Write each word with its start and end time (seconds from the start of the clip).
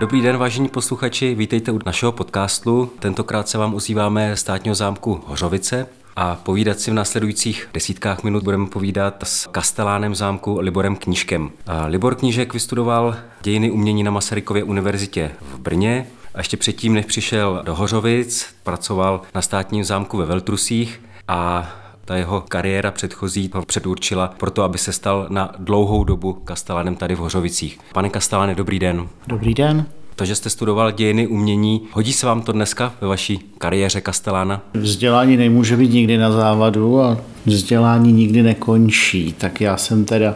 Dobrý 0.00 0.22
den, 0.22 0.36
vážení 0.36 0.68
posluchači, 0.68 1.34
vítejte 1.34 1.72
u 1.72 1.78
našeho 1.86 2.12
podcastu. 2.12 2.92
Tentokrát 2.98 3.48
se 3.48 3.58
vám 3.58 3.74
ozýváme 3.74 4.36
státního 4.36 4.74
zámku 4.74 5.20
Hořovice 5.26 5.86
a 6.16 6.34
povídat 6.34 6.80
si 6.80 6.90
v 6.90 6.94
následujících 6.94 7.68
desítkách 7.74 8.22
minut 8.22 8.42
budeme 8.42 8.66
povídat 8.66 9.14
s 9.22 9.46
kastelánem 9.46 10.14
zámku 10.14 10.58
Liborem 10.60 10.96
Knížkem. 10.96 11.50
Libor 11.86 12.14
Knížek 12.14 12.52
vystudoval 12.54 13.16
dějiny 13.42 13.70
umění 13.70 14.02
na 14.02 14.10
Masarykově 14.10 14.64
univerzitě 14.64 15.30
v 15.40 15.58
Brně 15.58 16.06
a 16.34 16.38
ještě 16.38 16.56
předtím, 16.56 16.94
než 16.94 17.06
přišel 17.06 17.62
do 17.64 17.74
Hořovic, 17.74 18.46
pracoval 18.62 19.22
na 19.34 19.42
státním 19.42 19.84
zámku 19.84 20.16
ve 20.16 20.24
Veltrusích 20.24 21.00
a 21.28 21.68
ta 22.04 22.16
jeho 22.16 22.40
kariéra 22.40 22.90
předchozí 22.90 23.50
ho 23.54 23.64
předurčila 23.64 24.34
proto, 24.36 24.62
aby 24.62 24.78
se 24.78 24.92
stal 24.92 25.26
na 25.30 25.52
dlouhou 25.58 26.04
dobu 26.04 26.32
kastelánem 26.32 26.96
tady 26.96 27.14
v 27.14 27.18
Hořovicích. 27.18 27.78
Pane 27.92 28.10
kasteláne, 28.10 28.54
dobrý 28.54 28.78
den. 28.78 29.08
Dobrý 29.26 29.54
den. 29.54 29.86
To, 30.16 30.24
že 30.24 30.34
jste 30.34 30.50
studoval 30.50 30.92
dějiny 30.92 31.26
umění, 31.26 31.82
hodí 31.92 32.12
se 32.12 32.26
vám 32.26 32.42
to 32.42 32.52
dneska 32.52 32.92
ve 33.00 33.08
vaší 33.08 33.38
kariéře 33.58 34.00
kastelána? 34.00 34.62
Vzdělání 34.74 35.36
nemůže 35.36 35.76
být 35.76 35.92
nikdy 35.92 36.18
na 36.18 36.32
závadu 36.32 37.00
a 37.00 37.18
vzdělání 37.46 38.12
nikdy 38.12 38.42
nekončí. 38.42 39.34
Tak 39.38 39.60
já 39.60 39.76
jsem 39.76 40.04
teda 40.04 40.34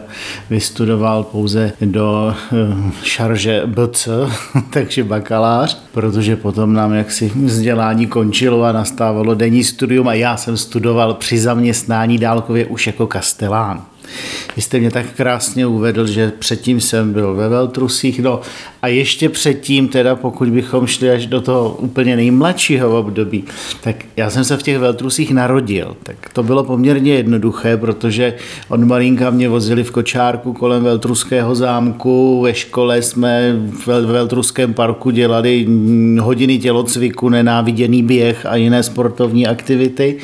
vystudoval 0.49 1.23
pouze 1.23 1.73
do 1.81 2.35
eh, 2.53 2.91
šarže 3.03 3.63
BC, 3.65 4.07
takže 4.69 5.03
bakalář, 5.03 5.81
protože 5.91 6.35
potom 6.35 6.73
nám 6.73 6.93
jaksi 6.93 7.31
vzdělání 7.35 8.07
končilo 8.07 8.63
a 8.63 8.71
nastávalo 8.71 9.35
denní 9.35 9.63
studium 9.63 10.07
a 10.07 10.13
já 10.13 10.37
jsem 10.37 10.57
studoval 10.57 11.13
při 11.13 11.39
zaměstnání 11.39 12.17
dálkově 12.17 12.65
už 12.65 12.87
jako 12.87 13.07
kastelán. 13.07 13.85
Vy 14.55 14.61
jste 14.61 14.79
mě 14.79 14.91
tak 14.91 15.05
krásně 15.15 15.65
uvedl, 15.65 16.07
že 16.07 16.31
předtím 16.39 16.81
jsem 16.81 17.13
byl 17.13 17.35
ve 17.35 17.49
Veltrusích, 17.49 18.19
no 18.19 18.41
a 18.81 18.87
ještě 18.87 19.29
předtím, 19.29 19.87
teda 19.87 20.15
pokud 20.15 20.49
bychom 20.49 20.87
šli 20.87 21.09
až 21.09 21.25
do 21.25 21.41
toho 21.41 21.69
úplně 21.79 22.15
nejmladšího 22.15 22.99
období, 22.99 23.43
tak 23.81 23.95
já 24.17 24.29
jsem 24.29 24.43
se 24.43 24.57
v 24.57 24.63
těch 24.63 24.79
Veltrusích 24.79 25.31
narodil. 25.31 25.97
Tak 26.03 26.29
to 26.33 26.43
bylo 26.43 26.63
poměrně 26.63 27.13
jednoduché, 27.13 27.77
protože 27.77 28.33
od 28.69 28.79
malinka 28.79 29.29
mě 29.29 29.49
vozili 29.49 29.83
v 29.83 29.91
kočárku 29.91 30.53
kolem 30.53 30.83
Veltruského 30.83 31.55
zámku, 31.55 32.41
ve 32.41 32.53
škole 32.53 33.01
jsme 33.01 33.55
v 33.85 33.87
Veltruském 33.87 34.73
parku 34.73 35.11
dělali 35.11 35.67
hodiny 36.19 36.59
tělocviku, 36.59 37.29
nenáviděný 37.29 38.03
běh 38.03 38.45
a 38.45 38.55
jiné 38.55 38.83
sportovní 38.83 39.47
aktivity, 39.47 40.17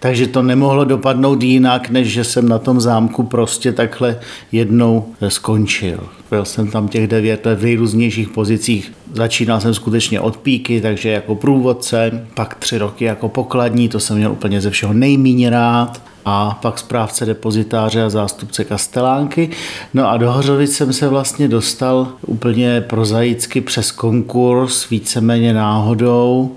takže 0.00 0.26
to 0.26 0.42
nemohlo 0.42 0.84
dopadnout 0.84 1.42
jinak, 1.42 1.90
než 1.90 2.08
že 2.08 2.24
jsem 2.24 2.48
na 2.48 2.58
tom 2.58 2.80
zámku 2.80 3.22
prostě 3.26 3.72
takhle 3.72 4.18
jednou 4.52 5.06
skončil. 5.28 6.08
Byl 6.30 6.44
jsem 6.44 6.70
tam 6.70 6.88
těch 6.88 7.06
devět 7.06 7.46
let 7.46 7.58
v 7.58 7.62
nejrůznějších 7.62 8.28
pozicích. 8.28 8.92
Začínal 9.12 9.60
jsem 9.60 9.74
skutečně 9.74 10.20
od 10.20 10.36
píky, 10.36 10.80
takže 10.80 11.08
jako 11.08 11.34
průvodce, 11.34 12.26
pak 12.34 12.54
tři 12.54 12.78
roky 12.78 13.04
jako 13.04 13.28
pokladní, 13.28 13.88
to 13.88 14.00
jsem 14.00 14.16
měl 14.16 14.32
úplně 14.32 14.60
ze 14.60 14.70
všeho 14.70 14.92
nejméně 14.92 15.50
rád 15.50 16.02
a 16.28 16.58
pak 16.62 16.78
správce 16.78 17.26
depozitáře 17.26 18.02
a 18.02 18.10
zástupce 18.10 18.64
kastelánky. 18.64 19.50
No 19.94 20.10
a 20.10 20.16
do 20.16 20.32
Hořovic 20.32 20.76
jsem 20.76 20.92
se 20.92 21.08
vlastně 21.08 21.48
dostal 21.48 22.08
úplně 22.26 22.80
prozaicky 22.80 23.60
přes 23.60 23.92
konkurs, 23.92 24.90
víceméně 24.90 25.54
náhodou, 25.54 26.56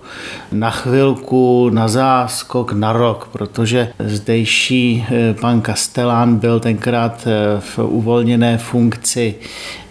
na 0.52 0.70
chvilku, 0.70 1.70
na 1.70 1.88
záskok, 1.88 2.72
na 2.72 2.94
rok, 2.94 3.30
protože 3.32 3.92
zdejší 4.00 5.06
eh, 5.12 5.34
pan 5.34 5.62
Kastelán 5.62 6.36
byl 6.36 6.60
tenkrát 6.60 7.28
eh, 7.28 7.60
v 7.60 7.80
uvolněné 7.80 8.58
funkci 8.58 9.36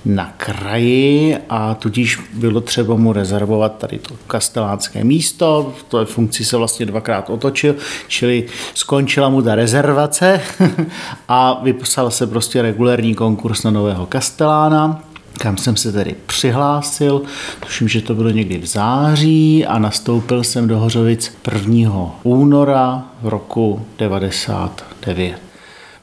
na 0.05 0.35
kraji 0.37 1.37
a 1.49 1.75
tudíž 1.75 2.21
bylo 2.35 2.61
třeba 2.61 2.97
mu 2.97 3.13
rezervovat 3.13 3.79
tady 3.79 3.99
to 3.99 4.15
kastelánské 4.27 5.05
místo. 5.05 5.75
V 5.79 5.83
té 5.83 6.05
funkci 6.05 6.45
se 6.45 6.57
vlastně 6.57 6.87
dvakrát 6.87 7.31
otočil, 7.31 7.75
čili 8.09 8.47
skončila 8.75 9.29
mu 9.29 9.43
ta 9.43 9.55
rezervace 9.55 10.41
a 11.29 11.61
vypsal 11.63 12.11
se 12.11 12.27
prostě 12.27 12.63
regulární 12.63 13.15
konkurs 13.15 13.63
na 13.63 13.71
nového 13.71 14.07
kastelána 14.07 15.03
kam 15.39 15.57
jsem 15.57 15.77
se 15.77 15.93
tedy 15.93 16.15
přihlásil, 16.27 17.23
tuším, 17.61 17.89
že 17.89 18.03
to 18.03 18.15
bylo 18.15 18.31
někdy 18.31 18.59
v 18.59 18.67
září 18.67 19.67
a 19.67 19.79
nastoupil 19.79 20.45
jsem 20.45 20.69
do 20.69 20.79
Hořovic 20.79 21.33
1. 21.53 22.11
února 22.23 23.05
v 23.23 23.29
roku 23.29 23.87
99. 23.99 25.39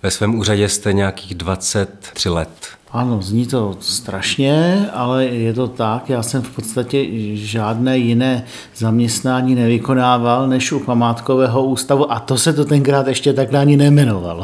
Ve 0.04 0.12
svém 0.12 0.36
úřadě 0.36 0.70
jste 0.70 0.94
nějakých 0.94 1.36
23 1.36 2.30
let. 2.30 2.68
Ano, 2.96 3.22
zní 3.22 3.46
to 3.46 3.78
strašně, 3.80 4.86
ale 4.94 5.26
je 5.26 5.54
to 5.54 5.68
tak. 5.68 6.10
Já 6.10 6.24
jsem 6.24 6.42
v 6.42 6.50
podstatě 6.50 7.06
žádné 7.34 7.98
jiné 7.98 8.46
zaměstnání 8.76 9.56
nevykonával 9.56 10.48
než 10.48 10.72
u 10.72 10.80
památkového 10.80 11.64
ústavu 11.64 12.12
a 12.12 12.20
to 12.20 12.38
se 12.38 12.54
to 12.54 12.66
tenkrát 12.66 13.08
ještě 13.08 13.34
takhle 13.34 13.60
ani 13.60 13.78
nemenovalo. 13.78 14.44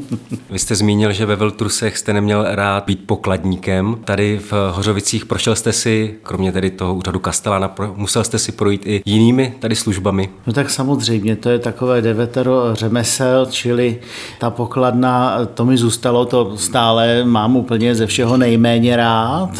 Vy 0.50 0.58
jste 0.58 0.74
zmínil, 0.74 1.12
že 1.12 1.26
ve 1.26 1.36
Veltrusech 1.36 1.98
jste 1.98 2.12
neměl 2.12 2.44
rád 2.48 2.84
být 2.84 3.06
pokladníkem. 3.06 3.96
Tady 4.04 4.38
v 4.38 4.52
Hořovicích 4.72 5.26
prošel 5.26 5.54
jste 5.54 5.72
si, 5.72 6.14
kromě 6.22 6.52
tedy 6.52 6.70
toho 6.70 6.94
úřadu 6.94 7.18
Kastelana, 7.18 7.74
musel 7.94 8.24
jste 8.24 8.38
si 8.38 8.52
projít 8.52 8.82
i 8.86 9.02
jinými 9.06 9.54
tady 9.58 9.76
službami? 9.76 10.28
No 10.46 10.52
tak 10.52 10.70
samozřejmě, 10.70 11.36
to 11.36 11.50
je 11.50 11.58
takové 11.58 12.02
devetero 12.02 12.74
řemesel, 12.74 13.46
čili 13.50 14.00
ta 14.40 14.50
pokladna, 14.50 15.38
to 15.54 15.64
mi 15.64 15.76
zůstalo, 15.76 16.24
to 16.24 16.56
stále 16.56 17.24
mám 17.24 17.56
úplně 17.56 17.87
úplně 17.88 17.94
ze 17.94 18.06
všeho 18.06 18.36
nejméně 18.36 18.96
rád, 18.96 19.50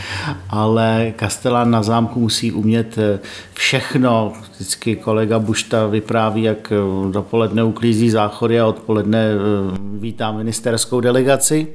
ale 0.50 1.12
Kastelán 1.16 1.70
na 1.70 1.82
zámku 1.82 2.20
musí 2.20 2.52
umět 2.52 2.98
eh, 2.98 3.18
všechno. 3.54 4.32
Vždycky 4.52 4.96
kolega 4.96 5.38
Bušta 5.38 5.86
vypráví, 5.86 6.42
jak 6.42 6.72
eh, 6.72 7.12
dopoledne 7.12 7.64
uklízí 7.64 8.10
záchody 8.10 8.60
a 8.60 8.66
odpoledne 8.66 9.18
eh, 9.18 9.78
vítá 9.98 10.32
ministerskou 10.32 11.00
delegaci. 11.00 11.66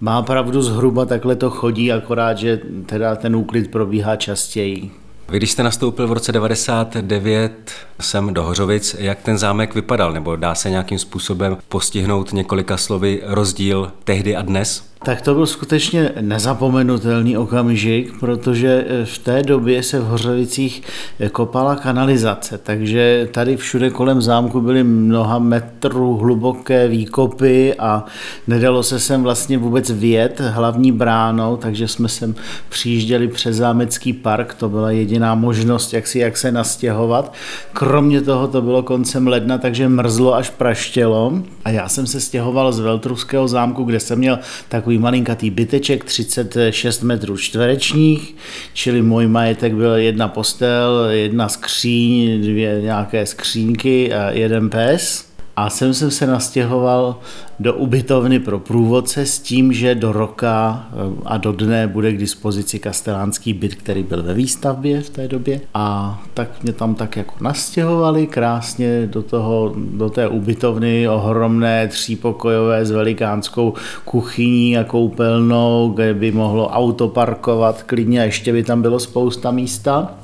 Má 0.00 0.22
pravdu, 0.22 0.62
zhruba 0.62 1.04
takhle 1.04 1.36
to 1.36 1.50
chodí, 1.50 1.92
akorát, 1.92 2.38
že 2.38 2.60
teda 2.86 3.16
ten 3.16 3.36
úklid 3.36 3.70
probíhá 3.70 4.16
častěji. 4.16 4.90
Vy, 5.30 5.36
když 5.36 5.50
jste 5.50 5.62
nastoupil 5.62 6.08
v 6.08 6.12
roce 6.12 6.32
99 6.32 7.52
sem 8.00 8.34
do 8.34 8.42
Hořovic, 8.42 8.96
jak 8.98 9.22
ten 9.22 9.38
zámek 9.38 9.74
vypadal? 9.74 10.12
Nebo 10.12 10.36
dá 10.36 10.54
se 10.54 10.70
nějakým 10.70 10.98
způsobem 10.98 11.56
postihnout 11.68 12.32
několika 12.32 12.76
slovy 12.76 13.22
rozdíl 13.24 13.92
tehdy 14.04 14.36
a 14.36 14.42
dnes? 14.42 14.88
Tak 15.04 15.22
to 15.22 15.34
byl 15.34 15.46
skutečně 15.46 16.12
nezapomenutelný 16.20 17.36
okamžik, 17.36 18.20
protože 18.20 18.84
eh, 18.88 19.04
v 19.04 19.18
té 19.18 19.42
době 19.42 19.82
se 19.82 20.00
v 20.00 20.04
Hořovicích 20.04 20.82
eh, 21.20 21.28
kopala 21.28 21.76
kanalizace, 21.76 22.58
takže 22.58 23.28
tady 23.32 23.56
všude 23.56 23.90
kolem 23.90 24.22
zámku 24.22 24.60
byly 24.60 24.84
mnoha 24.84 25.38
metrů 25.38 26.16
hluboké 26.16 26.88
výkopy 26.88 27.74
a 27.74 28.04
nedalo 28.46 28.82
se 28.82 29.00
sem 29.00 29.22
vlastně 29.22 29.58
vůbec 29.58 29.90
vjet 29.90 30.40
hlavní 30.40 30.92
bránou, 30.92 31.56
takže 31.56 31.88
jsme 31.88 32.08
sem 32.08 32.34
přijížděli 32.68 33.28
přes 33.28 33.56
zámecký 33.56 34.12
park, 34.12 34.54
to 34.54 34.68
byla 34.68 34.90
jediná 34.90 35.34
možnost, 35.34 35.92
jak 35.94 36.06
si 36.06 36.18
jak 36.18 36.36
se 36.36 36.52
nastěhovat. 36.52 37.32
Kromě 37.72 38.20
toho 38.20 38.48
to 38.48 38.62
bylo 38.62 38.82
koncem 38.82 39.26
ledna, 39.26 39.58
takže 39.58 39.88
mrzlo 39.88 40.34
až 40.34 40.50
praštělo 40.50 41.32
a 41.64 41.70
já 41.70 41.88
jsem 41.88 42.06
se 42.06 42.20
stěhoval 42.20 42.72
z 42.72 42.78
Veltruského 42.78 43.48
zámku, 43.48 43.84
kde 43.84 44.00
jsem 44.00 44.18
měl 44.18 44.38
tak 44.68 44.87
takový 44.88 44.98
malinkatý 44.98 45.50
byteček, 45.50 46.04
36 46.04 47.02
metrů 47.02 47.36
čtverečních, 47.36 48.34
čili 48.72 49.02
můj 49.02 49.28
majetek 49.28 49.74
byl 49.74 49.94
jedna 49.94 50.28
postel, 50.28 51.08
jedna 51.10 51.48
skříň, 51.48 52.40
dvě 52.40 52.80
nějaké 52.82 53.26
skřínky 53.26 54.12
a 54.12 54.30
jeden 54.30 54.70
pes. 54.70 55.27
A 55.58 55.70
sem 55.70 55.94
jsem 55.94 56.10
se 56.10 56.26
nastěhoval 56.26 57.16
do 57.60 57.74
ubytovny 57.74 58.38
pro 58.38 58.58
průvodce 58.58 59.26
s 59.26 59.38
tím, 59.38 59.72
že 59.72 59.94
do 59.94 60.12
roka 60.12 60.84
eh, 60.92 60.96
a 61.24 61.36
do 61.36 61.52
dne 61.52 61.86
bude 61.86 62.12
k 62.12 62.18
dispozici 62.18 62.78
kastelánský 62.78 63.52
byt, 63.52 63.74
který 63.74 64.02
byl 64.02 64.22
ve 64.22 64.34
výstavbě 64.34 65.00
v 65.00 65.10
té 65.10 65.28
době. 65.28 65.60
A 65.74 66.18
tak 66.34 66.62
mě 66.62 66.72
tam 66.72 66.94
tak 66.94 67.16
jako 67.16 67.34
nastěhovali 67.40 68.26
krásně 68.26 69.06
do, 69.06 69.22
toho, 69.22 69.74
do 69.76 70.10
té 70.10 70.28
ubytovny 70.28 71.08
ohromné 71.08 71.88
třípokojové 71.88 72.84
s 72.84 72.90
velikánskou 72.90 73.74
kuchyní 74.04 74.78
a 74.78 74.84
koupelnou, 74.84 75.92
kde 75.94 76.14
by 76.14 76.32
mohlo 76.32 76.68
auto 76.68 77.08
parkovat 77.08 77.82
klidně 77.82 78.20
a 78.20 78.24
ještě 78.24 78.52
by 78.52 78.62
tam 78.62 78.82
bylo 78.82 79.00
spousta 79.00 79.50
místa. 79.50 80.14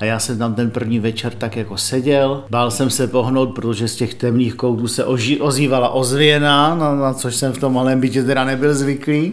A 0.00 0.04
já 0.04 0.18
jsem 0.18 0.38
tam 0.38 0.54
ten 0.54 0.70
první 0.70 0.98
večer 0.98 1.32
tak 1.32 1.56
jako 1.56 1.76
seděl, 1.76 2.44
bál 2.50 2.70
jsem 2.70 2.90
se 2.90 3.06
pohnout, 3.06 3.54
protože 3.54 3.88
z 3.88 3.96
těch 3.96 4.14
temných 4.14 4.54
koutů 4.54 4.88
se 4.88 5.04
oži, 5.04 5.40
ozývala 5.40 5.88
ozvěna, 5.88 6.74
na, 6.74 6.94
na 6.94 7.14
což 7.14 7.34
jsem 7.36 7.52
v 7.52 7.58
tom 7.58 7.74
malém 7.74 8.00
bytě 8.00 8.24
teda 8.24 8.44
nebyl 8.44 8.74
zvyklý. 8.74 9.32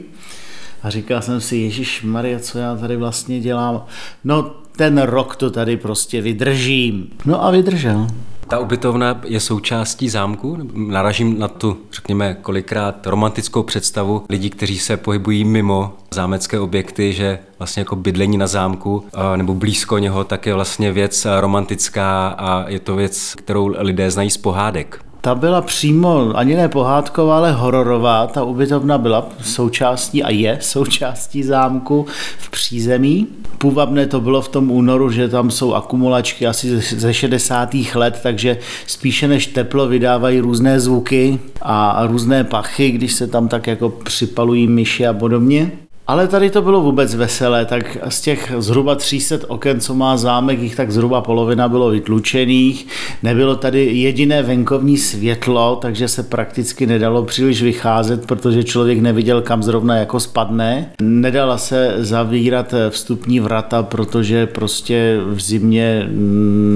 A 0.83 0.89
říkal 0.89 1.21
jsem 1.21 1.41
si, 1.41 1.57
Ježíš 1.57 2.03
Maria, 2.03 2.39
co 2.39 2.59
já 2.59 2.75
tady 2.75 2.95
vlastně 2.95 3.39
dělám? 3.39 3.85
No 4.23 4.51
ten 4.75 5.01
rok 5.01 5.35
to 5.35 5.51
tady 5.51 5.77
prostě 5.77 6.21
vydržím. 6.21 7.07
No 7.25 7.45
a 7.45 7.51
vydržel. 7.51 8.07
Ta 8.53 8.59
ubytovna 8.59 9.21
je 9.23 9.39
součástí 9.39 10.09
zámku? 10.09 10.57
Naražím 10.73 11.39
na 11.39 11.47
tu, 11.47 11.77
řekněme, 11.93 12.37
kolikrát 12.41 13.07
romantickou 13.07 13.63
představu 13.63 14.25
lidí, 14.29 14.49
kteří 14.49 14.79
se 14.79 14.97
pohybují 14.97 15.45
mimo 15.45 15.93
zámecké 16.11 16.59
objekty, 16.59 17.13
že 17.13 17.39
vlastně 17.59 17.81
jako 17.81 17.95
bydlení 17.95 18.37
na 18.37 18.47
zámku 18.47 19.05
nebo 19.35 19.53
blízko 19.53 19.97
něho, 19.97 20.23
tak 20.23 20.45
je 20.45 20.53
vlastně 20.53 20.91
věc 20.91 21.27
romantická 21.39 22.27
a 22.27 22.69
je 22.69 22.79
to 22.79 22.95
věc, 22.95 23.35
kterou 23.35 23.75
lidé 23.77 24.11
znají 24.11 24.29
z 24.29 24.37
pohádek. 24.37 25.05
Ta 25.25 25.35
byla 25.35 25.61
přímo 25.61 26.31
ani 26.35 26.55
ne 26.55 26.69
pohádková, 26.69 27.37
ale 27.37 27.51
hororová. 27.51 28.27
Ta 28.27 28.43
ubytovna 28.43 28.97
byla 28.97 29.29
součástí 29.41 30.23
a 30.23 30.29
je 30.29 30.57
součástí 30.61 31.43
zámku 31.43 32.05
v 32.39 32.51
přízemí. 32.51 33.27
Půvabné 33.57 34.07
to 34.07 34.21
bylo 34.21 34.41
v 34.41 34.47
tom 34.47 34.71
únoru, 34.71 35.11
že 35.11 35.29
tam 35.29 35.51
jsou 35.51 35.73
akumulačky 35.73 36.47
asi 36.47 36.79
ze 36.79 37.13
60. 37.13 37.69
let, 37.95 38.19
takže 38.23 38.57
spíše 38.87 39.27
než 39.27 39.47
teplo 39.47 39.87
vydávají 39.87 40.39
různé 40.39 40.79
zvuky 40.79 41.39
a 41.61 42.05
různé 42.07 42.43
pachy, 42.43 42.91
když 42.91 43.13
se 43.13 43.27
tam 43.27 43.47
tak 43.47 43.67
jako 43.67 43.89
připalují 43.89 44.67
myši 44.67 45.07
a 45.07 45.13
podobně. 45.13 45.71
Ale 46.07 46.27
tady 46.27 46.49
to 46.49 46.61
bylo 46.61 46.81
vůbec 46.81 47.15
veselé, 47.15 47.65
tak 47.65 47.97
z 48.09 48.21
těch 48.21 48.53
zhruba 48.57 48.95
300 48.95 49.35
oken, 49.47 49.79
co 49.79 49.93
má 49.93 50.17
zámek, 50.17 50.59
jich 50.59 50.75
tak 50.75 50.91
zhruba 50.91 51.21
polovina 51.21 51.69
bylo 51.69 51.89
vytlučených. 51.89 52.87
Nebylo 53.23 53.55
tady 53.55 53.85
jediné 53.85 54.43
venkovní 54.43 54.97
světlo, 54.97 55.75
takže 55.81 56.07
se 56.07 56.23
prakticky 56.23 56.87
nedalo 56.87 57.23
příliš 57.23 57.63
vycházet, 57.63 58.25
protože 58.25 58.63
člověk 58.63 58.99
neviděl, 58.99 59.41
kam 59.41 59.63
zrovna 59.63 59.95
jako 59.95 60.19
spadne. 60.19 60.91
Nedala 61.01 61.57
se 61.57 61.93
zavírat 61.97 62.73
vstupní 62.89 63.39
vrata, 63.39 63.83
protože 63.83 64.47
prostě 64.47 65.19
v 65.25 65.41
zimě 65.41 66.09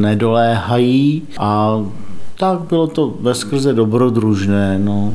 nedoléhají 0.01 1.23
a 1.37 1.79
tak 2.39 2.59
bylo 2.59 2.87
to 2.87 3.13
ve 3.19 3.35
skrze 3.35 3.73
dobrodružné. 3.73 4.79
No. 4.79 5.13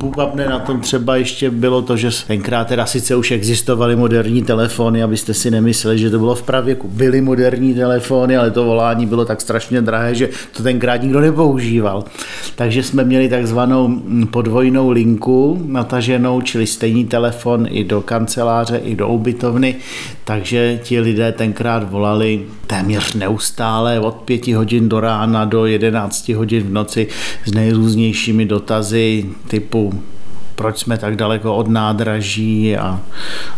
Půvabné 0.00 0.46
na 0.48 0.58
tom 0.58 0.80
třeba 0.80 1.16
ještě 1.16 1.50
bylo 1.50 1.82
to, 1.82 1.96
že 1.96 2.10
tenkrát 2.26 2.66
teda 2.68 2.86
sice 2.86 3.16
už 3.16 3.30
existovaly 3.30 3.96
moderní 3.96 4.42
telefony, 4.42 5.02
abyste 5.02 5.34
si 5.34 5.50
nemysleli, 5.50 5.98
že 5.98 6.10
to 6.10 6.18
bylo 6.18 6.34
v 6.34 6.42
pravěku. 6.42 6.88
Byly 6.88 7.20
moderní 7.20 7.74
telefony, 7.74 8.36
ale 8.36 8.50
to 8.50 8.64
volání 8.64 9.06
bylo 9.06 9.24
tak 9.24 9.40
strašně 9.40 9.82
drahé, 9.82 10.14
že 10.14 10.28
to 10.56 10.62
tenkrát 10.62 11.02
nikdo 11.02 11.20
nepoužíval. 11.20 12.04
Takže 12.54 12.82
jsme 12.82 13.04
měli 13.04 13.28
takzvanou 13.28 14.00
podvojnou 14.30 14.90
linku 14.90 15.62
nataženou, 15.66 16.40
čili 16.40 16.66
stejný 16.66 17.04
telefon 17.04 17.66
i 17.70 17.84
do 17.84 18.00
kanceláře, 18.00 18.80
i 18.84 18.96
do 18.96 19.08
ubytovny, 19.08 19.76
takže 20.24 20.80
ti 20.82 21.00
lidé 21.00 21.32
tenkrát 21.32 21.90
volali 21.90 22.42
téměř 22.66 23.14
neustále 23.14 24.00
od 24.00 24.14
pěti 24.14 24.52
hodin 24.52 24.88
do 24.88 25.00
rána 25.00 25.44
do 25.44 25.66
11 25.66 26.28
hodin 26.28 26.62
v 26.62 26.72
noci 26.72 27.08
s 27.44 27.52
nejrůznějšími 27.52 28.44
dotazy 28.44 29.26
typu 29.48 29.71
proč 30.54 30.78
jsme 30.78 30.98
tak 30.98 31.16
daleko 31.16 31.56
od 31.56 31.68
nádraží 31.68 32.76
a, 32.76 33.00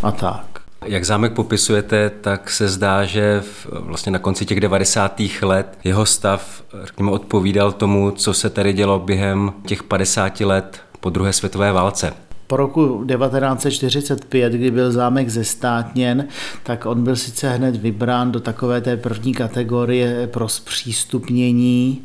a 0.02 0.12
tak. 0.12 0.44
Jak 0.84 1.05
zámek 1.05 1.32
popisujete, 1.32 2.11
tak 2.11 2.50
se 2.50 2.69
zdá, 2.69 3.05
že 3.05 3.40
v, 3.40 3.66
vlastně 3.72 4.12
na 4.12 4.19
konci 4.19 4.46
těch 4.46 4.61
90. 4.61 5.20
let 5.43 5.78
jeho 5.84 6.06
stav 6.06 6.62
řekněme, 6.84 7.11
odpovídal 7.11 7.72
tomu, 7.72 8.11
co 8.11 8.34
se 8.34 8.50
tady 8.50 8.72
dělo 8.72 8.99
během 8.99 9.52
těch 9.66 9.82
50 9.82 10.40
let 10.40 10.81
po 11.00 11.11
druhé 11.11 11.32
světové 11.32 11.72
válce. 11.72 12.12
Po 12.46 12.56
roku 12.56 13.05
1945, 13.05 14.52
kdy 14.52 14.70
byl 14.70 14.93
zámek 14.93 15.29
zestátněn, 15.29 16.29
tak 16.62 16.87
on 16.87 17.05
byl 17.05 17.17
sice 17.17 17.50
hned 17.50 17.76
vybrán 17.76 18.32
do 18.32 18.41
takové 18.41 18.81
té 18.81 18.96
první 18.96 19.35
kategorie 19.35 20.26
pro 20.26 20.49
zpřístupnění, 20.49 22.02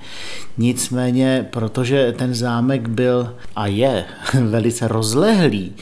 nicméně, 0.57 1.47
protože 1.49 2.11
ten 2.17 2.33
zámek 2.33 2.89
byl 2.89 3.35
a 3.55 3.67
je 3.67 4.05
velice 4.43 4.87
rozlehlý, 4.87 5.73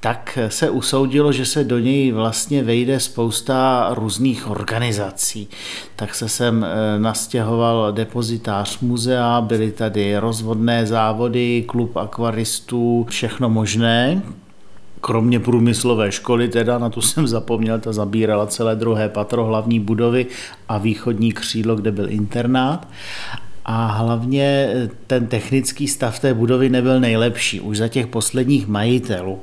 tak 0.00 0.38
se 0.48 0.70
usoudilo, 0.70 1.32
že 1.32 1.46
se 1.46 1.64
do 1.64 1.78
něj 1.78 2.12
vlastně 2.12 2.62
vejde 2.62 3.00
spousta 3.00 3.88
různých 3.94 4.50
organizací. 4.50 5.48
Tak 5.96 6.14
se 6.14 6.28
sem 6.28 6.64
eh, 6.64 6.98
nastěhoval 6.98 7.92
depozitář 7.92 8.80
muzea, 8.80 9.40
byly 9.40 9.72
tady 9.72 10.18
rozvodné 10.18 10.86
závody, 10.86 11.64
klub 11.66 11.96
akvaristů, 11.96 13.06
všechno 13.10 13.50
možné. 13.50 14.22
Kromě 15.00 15.40
průmyslové 15.40 16.12
školy, 16.12 16.48
teda 16.48 16.78
na 16.78 16.90
tu 16.90 17.00
jsem 17.00 17.28
zapomněl, 17.28 17.78
ta 17.78 17.92
zabírala 17.92 18.46
celé 18.46 18.76
druhé 18.76 19.08
patro 19.08 19.44
hlavní 19.44 19.80
budovy 19.80 20.26
a 20.68 20.78
východní 20.78 21.32
křídlo, 21.32 21.76
kde 21.76 21.92
byl 21.92 22.10
internát 22.10 22.88
a 23.64 23.86
hlavně 23.86 24.74
ten 25.06 25.26
technický 25.26 25.88
stav 25.88 26.18
té 26.18 26.34
budovy 26.34 26.68
nebyl 26.68 27.00
nejlepší 27.00 27.60
už 27.60 27.78
za 27.78 27.88
těch 27.88 28.06
posledních 28.06 28.66
majitelů. 28.66 29.38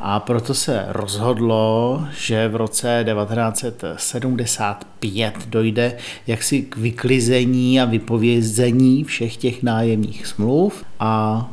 A 0.00 0.20
proto 0.20 0.54
se 0.54 0.86
rozhodlo, 0.88 2.04
že 2.18 2.48
v 2.48 2.56
roce 2.56 3.04
1975 3.14 5.34
dojde 5.48 5.96
jaksi 6.26 6.62
k 6.62 6.76
vyklizení 6.76 7.80
a 7.80 7.84
vypovězení 7.84 9.04
všech 9.04 9.36
těch 9.36 9.62
nájemních 9.62 10.26
smluv 10.26 10.84
a 11.00 11.46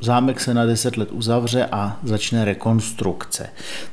zámek 0.00 0.40
se 0.40 0.54
na 0.54 0.66
10 0.66 0.96
let 0.96 1.08
uzavře 1.12 1.66
a 1.72 1.98
začne 2.02 2.44
rekonstrukce. 2.44 3.48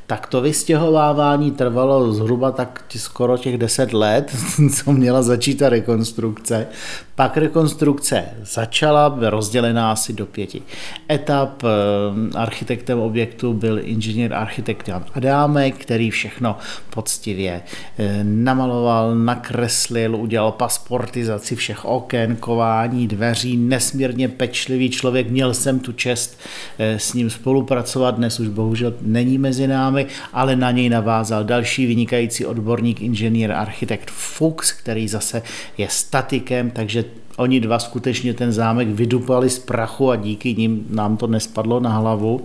Tak 0.06 0.26
to 0.26 0.40
vystěhovávání 0.40 1.50
trvalo 1.50 2.12
zhruba 2.12 2.50
tak 2.50 2.84
skoro 2.96 3.38
těch 3.38 3.58
10 3.58 3.92
let, 3.92 4.36
co 4.74 4.92
měla 4.92 5.22
začít 5.22 5.54
ta 5.54 5.68
rekonstrukce. 5.68 6.66
Pak 7.14 7.36
rekonstrukce 7.36 8.24
začala, 8.42 9.18
rozdělená 9.20 9.92
asi 9.92 10.12
do 10.12 10.26
pěti 10.26 10.62
etap. 11.10 11.62
Eh, 11.64 12.38
architektem 12.38 13.00
objektu 13.00 13.52
byl 13.52 13.80
inženýr 13.82 14.34
architekt 14.34 14.88
Jan 14.88 15.04
Adámek, 15.14 15.76
který 15.76 16.10
všechno 16.10 16.56
poctivě 16.90 17.62
eh, 17.98 18.20
namaloval, 18.22 19.14
nakreslil, 19.14 20.16
udělal 20.16 20.52
pasportizaci 20.52 21.56
všech 21.56 21.84
oken, 21.84 22.36
kování, 22.36 23.08
dveří, 23.08 23.56
nesmírně 23.56 24.28
pečlivý 24.28 24.90
člověk, 24.90 25.30
měl 25.30 25.54
jsem 25.54 25.80
tu 25.80 25.92
čest 25.98 26.38
eh, 26.78 26.98
s 26.98 27.14
ním 27.14 27.30
spolupracovat, 27.30 28.14
dnes 28.14 28.40
už 28.40 28.48
bohužel 28.48 28.94
není 29.00 29.38
mezi 29.38 29.66
námi, 29.66 30.06
ale 30.32 30.56
na 30.56 30.70
něj 30.70 30.88
navázal 30.88 31.44
další 31.44 31.86
vynikající 31.86 32.46
odborník, 32.46 33.00
inženýr 33.00 33.52
architekt 33.52 34.10
Fuchs, 34.10 34.72
který 34.72 35.08
zase 35.08 35.42
je 35.78 35.88
statikem, 35.90 36.70
takže 36.70 37.04
Oni 37.38 37.60
dva 37.60 37.78
skutečně 37.78 38.34
ten 38.34 38.52
zámek 38.52 38.88
vydupali 38.88 39.50
z 39.50 39.58
prachu 39.58 40.10
a 40.10 40.16
díky 40.16 40.54
nim 40.54 40.86
nám 40.90 41.16
to 41.16 41.26
nespadlo 41.26 41.80
na 41.80 41.90
hlavu. 41.90 42.44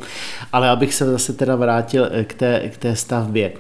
Ale 0.51 0.69
abych 0.69 0.93
se 0.93 1.05
zase 1.05 1.33
teda 1.33 1.55
vrátil 1.55 2.10
eh, 2.12 2.24
k 2.24 2.33
té, 2.33 2.69
k 2.69 2.77
té 2.77 2.95
stavbě. 2.95 3.51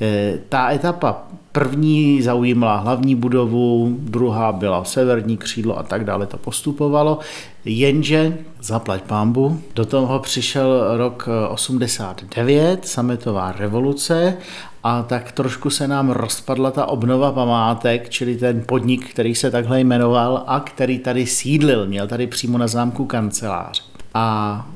Eh, 0.00 0.38
ta 0.48 0.72
etapa 0.72 1.28
První 1.52 2.22
zaujímala 2.22 2.76
hlavní 2.76 3.14
budovu, 3.14 3.96
druhá 3.98 4.52
byla 4.52 4.84
severní 4.84 5.36
křídlo 5.36 5.78
a 5.78 5.82
tak 5.82 6.04
dále 6.04 6.26
to 6.26 6.36
postupovalo. 6.36 7.18
Jenže, 7.64 8.38
zaplať 8.60 9.02
pámbu, 9.02 9.60
do 9.74 9.84
toho 9.84 10.18
přišel 10.18 10.96
rok 10.96 11.28
89, 11.48 12.86
sametová 12.86 13.52
revoluce 13.52 14.36
a 14.82 15.02
tak 15.02 15.32
trošku 15.32 15.70
se 15.70 15.88
nám 15.88 16.10
rozpadla 16.10 16.70
ta 16.70 16.86
obnova 16.86 17.32
památek, 17.32 18.10
čili 18.10 18.36
ten 18.36 18.62
podnik, 18.66 19.10
který 19.10 19.34
se 19.34 19.50
takhle 19.50 19.80
jmenoval 19.80 20.44
a 20.46 20.60
který 20.60 20.98
tady 20.98 21.26
sídlil, 21.26 21.86
měl 21.86 22.06
tady 22.06 22.26
přímo 22.26 22.58
na 22.58 22.66
zámku 22.66 23.04
kancelář. 23.04 23.84
A 24.14 24.66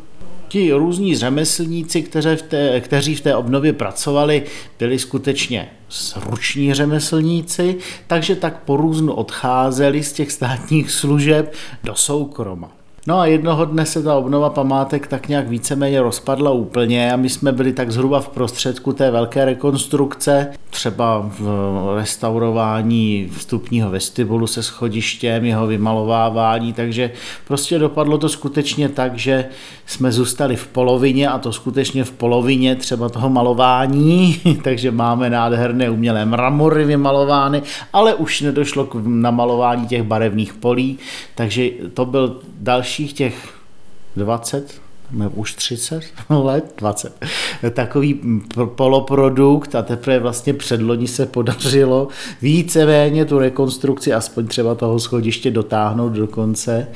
ti 0.49 0.73
různí 0.73 1.17
řemeslníci, 1.17 2.03
kteří 2.03 2.37
v 2.37 2.43
té, 2.43 2.81
kteří 2.81 3.15
v 3.15 3.21
té 3.21 3.37
obnově 3.37 3.73
pracovali, 3.73 4.43
byli 4.79 4.99
skutečně 4.99 5.69
ruční 6.17 6.75
řemeslníci, 6.75 7.77
takže 8.07 8.37
tak 8.37 8.63
po 8.63 8.77
různu 8.77 9.13
odcházeli 9.13 10.03
z 10.03 10.13
těch 10.13 10.33
státních 10.33 10.91
služeb 10.91 11.55
do 11.85 11.95
soukroma. 11.95 12.76
No 13.09 13.19
a 13.19 13.27
jednoho 13.27 13.65
dne 13.65 13.87
se 13.87 14.03
ta 14.03 14.15
obnova 14.15 14.51
památek 14.51 15.07
tak 15.07 15.29
nějak 15.29 15.49
víceméně 15.49 16.03
rozpadla 16.03 16.51
úplně 16.51 17.13
a 17.13 17.17
my 17.17 17.29
jsme 17.29 17.53
byli 17.53 17.73
tak 17.73 17.91
zhruba 17.91 18.21
v 18.21 18.29
prostředku 18.29 18.93
té 18.93 19.11
velké 19.11 19.45
rekonstrukce, 19.45 20.53
třeba 20.71 21.31
v 21.39 21.95
restaurování 21.97 23.29
vstupního 23.37 23.91
vestibulu 23.91 24.47
se 24.47 24.63
schodištěm, 24.63 25.45
jeho 25.45 25.67
vymalovávání, 25.67 26.73
takže 26.73 27.11
prostě 27.47 27.79
dopadlo 27.79 28.19
to 28.19 28.29
skutečně 28.29 28.89
tak, 28.89 29.19
že 29.19 29.45
jsme 29.87 30.13
zůstali 30.13 30.57
v 30.57 30.67
polovině 30.67 31.29
a 31.29 31.39
to 31.39 31.53
skutečně 31.53 32.05
v 32.05 32.13
polovině 32.13 32.77
třeba 32.77 33.09
toho 33.09 33.31
malování, 33.31 34.41
takže 34.65 34.91
máme 34.91 35.31
nádherné 35.31 35.91
umělé 35.91 36.25
mramory 36.25 36.85
vymalovány, 36.85 37.63
ale 37.93 38.15
už 38.15 38.41
nedošlo 38.41 38.85
k 38.85 38.95
namalování 39.05 39.87
těch 39.87 40.03
barevných 40.03 40.55
polí, 40.55 40.99
takže 41.35 41.71
to 41.95 42.05
byl 42.05 42.41
dalších 42.97 43.13
těch 43.13 43.55
20 44.17 44.81
už 45.35 45.55
30 45.55 46.03
let, 46.31 46.75
20, 46.79 47.25
takový 47.75 48.21
poloprodukt 48.65 49.75
a 49.75 49.83
teprve 49.83 50.19
vlastně 50.19 50.55
předloni 50.55 51.09
se 51.09 51.27
podařilo 51.27 52.09
víceméně 52.43 53.25
tu 53.25 53.39
rekonstrukci, 53.39 54.13
aspoň 54.13 54.47
třeba 54.47 54.75
toho 54.75 54.99
schodiště 54.99 55.51
dotáhnout 55.51 56.13
do 56.13 56.27
konce. 56.27 56.89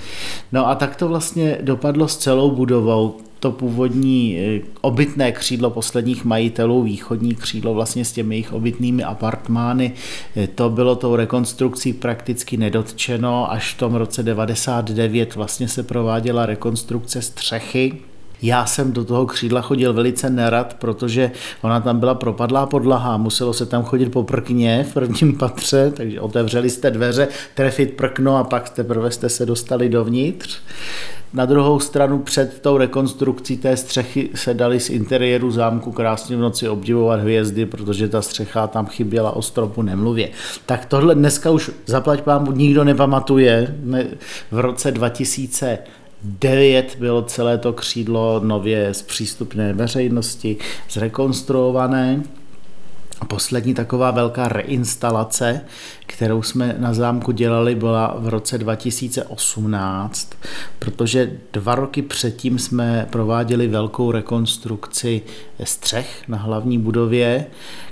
No 0.52 0.68
a 0.68 0.74
tak 0.74 0.96
to 0.96 1.08
vlastně 1.08 1.58
dopadlo 1.62 2.08
s 2.08 2.16
celou 2.16 2.50
budovou 2.50 3.16
to 3.40 3.52
původní 3.52 4.38
eh, 4.38 4.60
obytné 4.80 5.32
křídlo 5.32 5.70
posledních 5.70 6.24
majitelů, 6.24 6.82
východní 6.82 7.34
křídlo 7.34 7.74
vlastně 7.74 8.04
s 8.04 8.12
těmi 8.12 8.34
jejich 8.34 8.52
obytnými 8.52 9.04
apartmány, 9.04 9.92
eh, 10.36 10.46
to 10.46 10.70
bylo 10.70 10.96
tou 10.96 11.16
rekonstrukcí 11.16 11.92
prakticky 11.92 12.56
nedotčeno, 12.56 13.52
až 13.52 13.74
v 13.74 13.78
tom 13.78 13.94
roce 13.94 14.22
99 14.22 15.34
vlastně 15.34 15.68
se 15.68 15.82
prováděla 15.82 16.46
rekonstrukce 16.46 17.22
střechy, 17.22 17.98
já 18.42 18.66
jsem 18.66 18.92
do 18.92 19.04
toho 19.04 19.26
křídla 19.26 19.60
chodil 19.60 19.92
velice 19.92 20.30
nerad, 20.30 20.74
protože 20.74 21.30
ona 21.62 21.80
tam 21.80 22.00
byla 22.00 22.14
propadlá 22.14 22.66
podlaha, 22.66 23.16
muselo 23.16 23.52
se 23.52 23.66
tam 23.66 23.82
chodit 23.82 24.08
po 24.08 24.22
prkně 24.22 24.86
v 24.90 24.94
prvním 24.94 25.38
patře, 25.38 25.92
takže 25.96 26.20
otevřeli 26.20 26.70
jste 26.70 26.90
dveře, 26.90 27.28
trefit 27.54 27.96
prkno 27.96 28.36
a 28.36 28.44
pak 28.44 28.70
teprve 28.70 29.10
jste 29.10 29.28
se 29.28 29.46
dostali 29.46 29.88
dovnitř. 29.88 30.58
Na 31.32 31.46
druhou 31.46 31.80
stranu 31.80 32.18
před 32.18 32.60
tou 32.60 32.76
rekonstrukcí 32.76 33.56
té 33.56 33.76
střechy 33.76 34.30
se 34.34 34.54
dali 34.54 34.80
z 34.80 34.90
interiéru 34.90 35.50
zámku 35.50 35.92
krásně 35.92 36.36
v 36.36 36.40
noci 36.40 36.68
obdivovat 36.68 37.20
hvězdy, 37.20 37.66
protože 37.66 38.08
ta 38.08 38.22
střecha 38.22 38.66
tam 38.66 38.86
chyběla 38.86 39.30
o 39.30 39.42
stropu 39.42 39.82
nemluvě. 39.82 40.28
Tak 40.66 40.86
tohle 40.86 41.14
dneska 41.14 41.50
už 41.50 41.70
zaplať 41.86 42.20
pámu 42.20 42.52
nikdo 42.52 42.84
nepamatuje. 42.84 43.76
V 44.50 44.58
roce 44.58 44.90
2000 44.90 45.78
Devět 46.22 46.96
bylo 46.98 47.22
celé 47.22 47.58
to 47.58 47.72
křídlo 47.72 48.40
nově 48.44 48.94
zpřístupné 48.94 49.72
veřejnosti, 49.72 50.56
zrekonstruované. 50.90 52.22
Poslední 53.28 53.74
taková 53.74 54.10
velká 54.10 54.48
reinstalace, 54.48 55.60
kterou 56.06 56.42
jsme 56.42 56.76
na 56.78 56.94
zámku 56.94 57.32
dělali, 57.32 57.74
byla 57.74 58.16
v 58.18 58.28
roce 58.28 58.58
2018, 58.58 60.32
protože 60.78 61.32
dva 61.52 61.74
roky 61.74 62.02
předtím 62.02 62.58
jsme 62.58 63.06
prováděli 63.10 63.68
velkou 63.68 64.12
rekonstrukci 64.12 65.22
střech 65.64 66.28
na 66.28 66.38
hlavní 66.38 66.78
budově, 66.78 67.46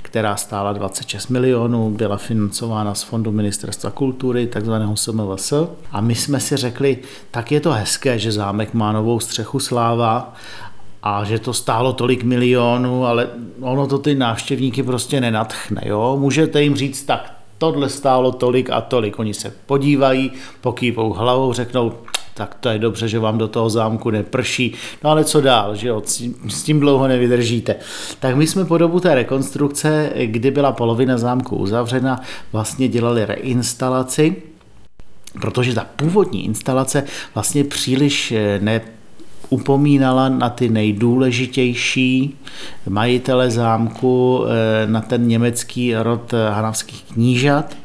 která 0.08 0.36
stála 0.36 0.72
26 0.72 1.28
milionů, 1.28 1.90
byla 1.90 2.16
financována 2.16 2.94
z 2.94 3.02
Fondu 3.02 3.32
Ministerstva 3.32 3.90
kultury, 3.90 4.46
takzvaného 4.46 4.96
SMVS. 4.96 5.52
A 5.92 6.00
my 6.00 6.14
jsme 6.14 6.40
si 6.40 6.56
řekli, 6.56 6.98
tak 7.30 7.52
je 7.52 7.60
to 7.60 7.72
hezké, 7.72 8.18
že 8.18 8.32
zámek 8.32 8.74
má 8.74 8.92
novou 8.92 9.20
střechu 9.20 9.60
sláva, 9.60 10.34
a 11.02 11.24
že 11.24 11.38
to 11.38 11.52
stálo 11.52 11.92
tolik 11.92 12.24
milionů, 12.24 13.06
ale 13.06 13.28
ono 13.60 13.86
to 13.86 13.98
ty 13.98 14.14
návštěvníky 14.14 14.82
prostě 14.82 15.20
nenatchne. 15.20 15.82
Jo? 15.84 16.16
Můžete 16.20 16.62
jim 16.62 16.76
říct, 16.76 17.02
tak 17.04 17.34
tohle 17.58 17.88
stálo 17.88 18.32
tolik 18.32 18.70
a 18.70 18.80
tolik. 18.80 19.18
Oni 19.18 19.34
se 19.34 19.52
podívají, 19.66 20.32
pokývou 20.60 21.12
hlavou, 21.12 21.52
řeknou, 21.52 21.92
tak 22.38 22.54
to 22.60 22.68
je 22.68 22.78
dobře, 22.78 23.08
že 23.08 23.18
vám 23.18 23.38
do 23.38 23.48
toho 23.48 23.70
zámku 23.70 24.10
neprší. 24.10 24.74
No 25.04 25.10
ale 25.10 25.24
co 25.24 25.40
dál, 25.40 25.76
že 25.76 25.88
jo, 25.88 26.02
s 26.48 26.62
tím 26.62 26.80
dlouho 26.80 27.08
nevydržíte. 27.08 27.76
Tak 28.20 28.36
my 28.36 28.46
jsme 28.46 28.64
po 28.64 28.78
dobu 28.78 29.00
té 29.00 29.14
rekonstrukce, 29.14 30.10
kdy 30.24 30.50
byla 30.50 30.72
polovina 30.72 31.18
zámku 31.18 31.56
uzavřena, 31.56 32.20
vlastně 32.52 32.88
dělali 32.88 33.24
reinstalaci, 33.24 34.36
protože 35.40 35.74
ta 35.74 35.86
původní 35.96 36.44
instalace 36.44 37.04
vlastně 37.34 37.64
příliš 37.64 38.32
eh, 38.32 38.58
ne 38.62 38.80
upomínala 39.50 40.28
na 40.28 40.50
ty 40.50 40.68
nejdůležitější 40.68 42.36
majitele 42.88 43.50
zámku, 43.50 44.44
eh, 44.46 44.86
na 44.86 45.00
ten 45.00 45.28
německý 45.28 45.94
rod 45.94 46.34
hanavských 46.50 47.02
knížat, 47.02 47.76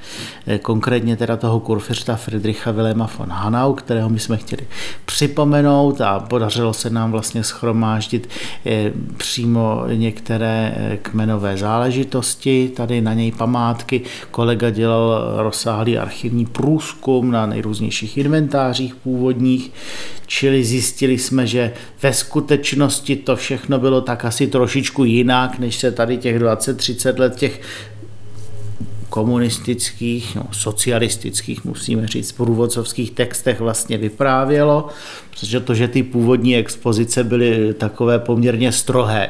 konkrétně 0.62 1.18
teda 1.18 1.38
toho 1.38 1.60
kurfiřta 1.60 2.16
Friedricha 2.16 2.72
Wilhelma 2.72 3.10
von 3.18 3.30
Hanau, 3.30 3.74
kterého 3.74 4.10
my 4.10 4.20
jsme 4.20 4.38
chtěli 4.38 4.68
připomenout 5.06 6.02
a 6.02 6.20
podařilo 6.20 6.74
se 6.74 6.90
nám 6.90 7.12
vlastně 7.12 7.44
schromáždit 7.44 8.30
eh, 8.66 8.92
přímo 9.18 9.84
některé 9.94 10.76
kmenové 11.02 11.58
záležitosti, 11.58 12.72
tady 12.76 13.02
na 13.02 13.14
něj 13.14 13.32
památky. 13.32 14.02
Kolega 14.32 14.70
dělal 14.70 15.34
rozsáhlý 15.38 15.98
archivní 15.98 16.46
průzkum 16.46 17.32
na 17.32 17.46
nejrůznějších 17.46 18.18
inventářích 18.18 18.96
původních, 18.96 19.72
čili 20.28 20.64
zjistili 20.64 21.18
jsme, 21.18 21.48
že 21.48 21.74
ve 22.02 22.14
skutečnosti 22.14 23.16
to 23.16 23.36
všechno 23.36 23.80
bylo 23.80 24.02
tak 24.02 24.26
asi 24.26 24.48
trošičku 24.48 25.04
jinak, 25.04 25.60
než 25.60 25.76
se 25.76 25.92
tady 25.92 26.18
těch 26.18 26.40
20-30 26.40 27.20
let 27.20 27.36
těch 27.36 27.62
komunistických, 29.14 30.36
no, 30.36 30.44
socialistických, 30.52 31.66
musíme 31.66 32.08
říct, 32.08 32.32
průvodcovských 32.32 33.12
textech 33.12 33.60
vlastně 33.60 33.98
vyprávělo, 33.98 34.88
protože 35.30 35.60
to, 35.60 35.76
že 35.76 35.88
ty 35.88 36.04
původní 36.04 36.56
expozice 36.56 37.24
byly 37.24 37.74
takové 37.74 38.20
poměrně 38.20 38.72
strohé, 38.72 39.30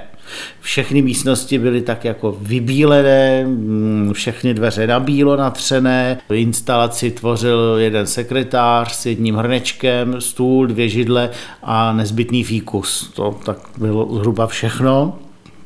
všechny 0.61 1.01
místnosti 1.01 1.59
byly 1.59 1.81
tak 1.81 2.05
jako 2.05 2.37
vybílené, 2.41 3.45
mm, 3.45 4.11
všechny 4.13 4.53
dveře 4.53 4.87
na 4.87 4.99
bílo 4.99 5.35
natřené, 5.35 6.19
instalaci 6.33 7.11
tvořil 7.11 7.75
jeden 7.79 8.07
sekretář 8.07 8.91
s 8.91 9.05
jedním 9.05 9.35
hrnečkem, 9.35 10.21
stůl, 10.21 10.67
dvě 10.67 10.89
židle 10.89 11.29
a 11.63 11.93
nezbytný 11.93 12.43
fíkus. 12.43 13.11
To 13.15 13.39
tak 13.45 13.57
bylo 13.77 14.15
zhruba 14.15 14.47
všechno 14.47 15.19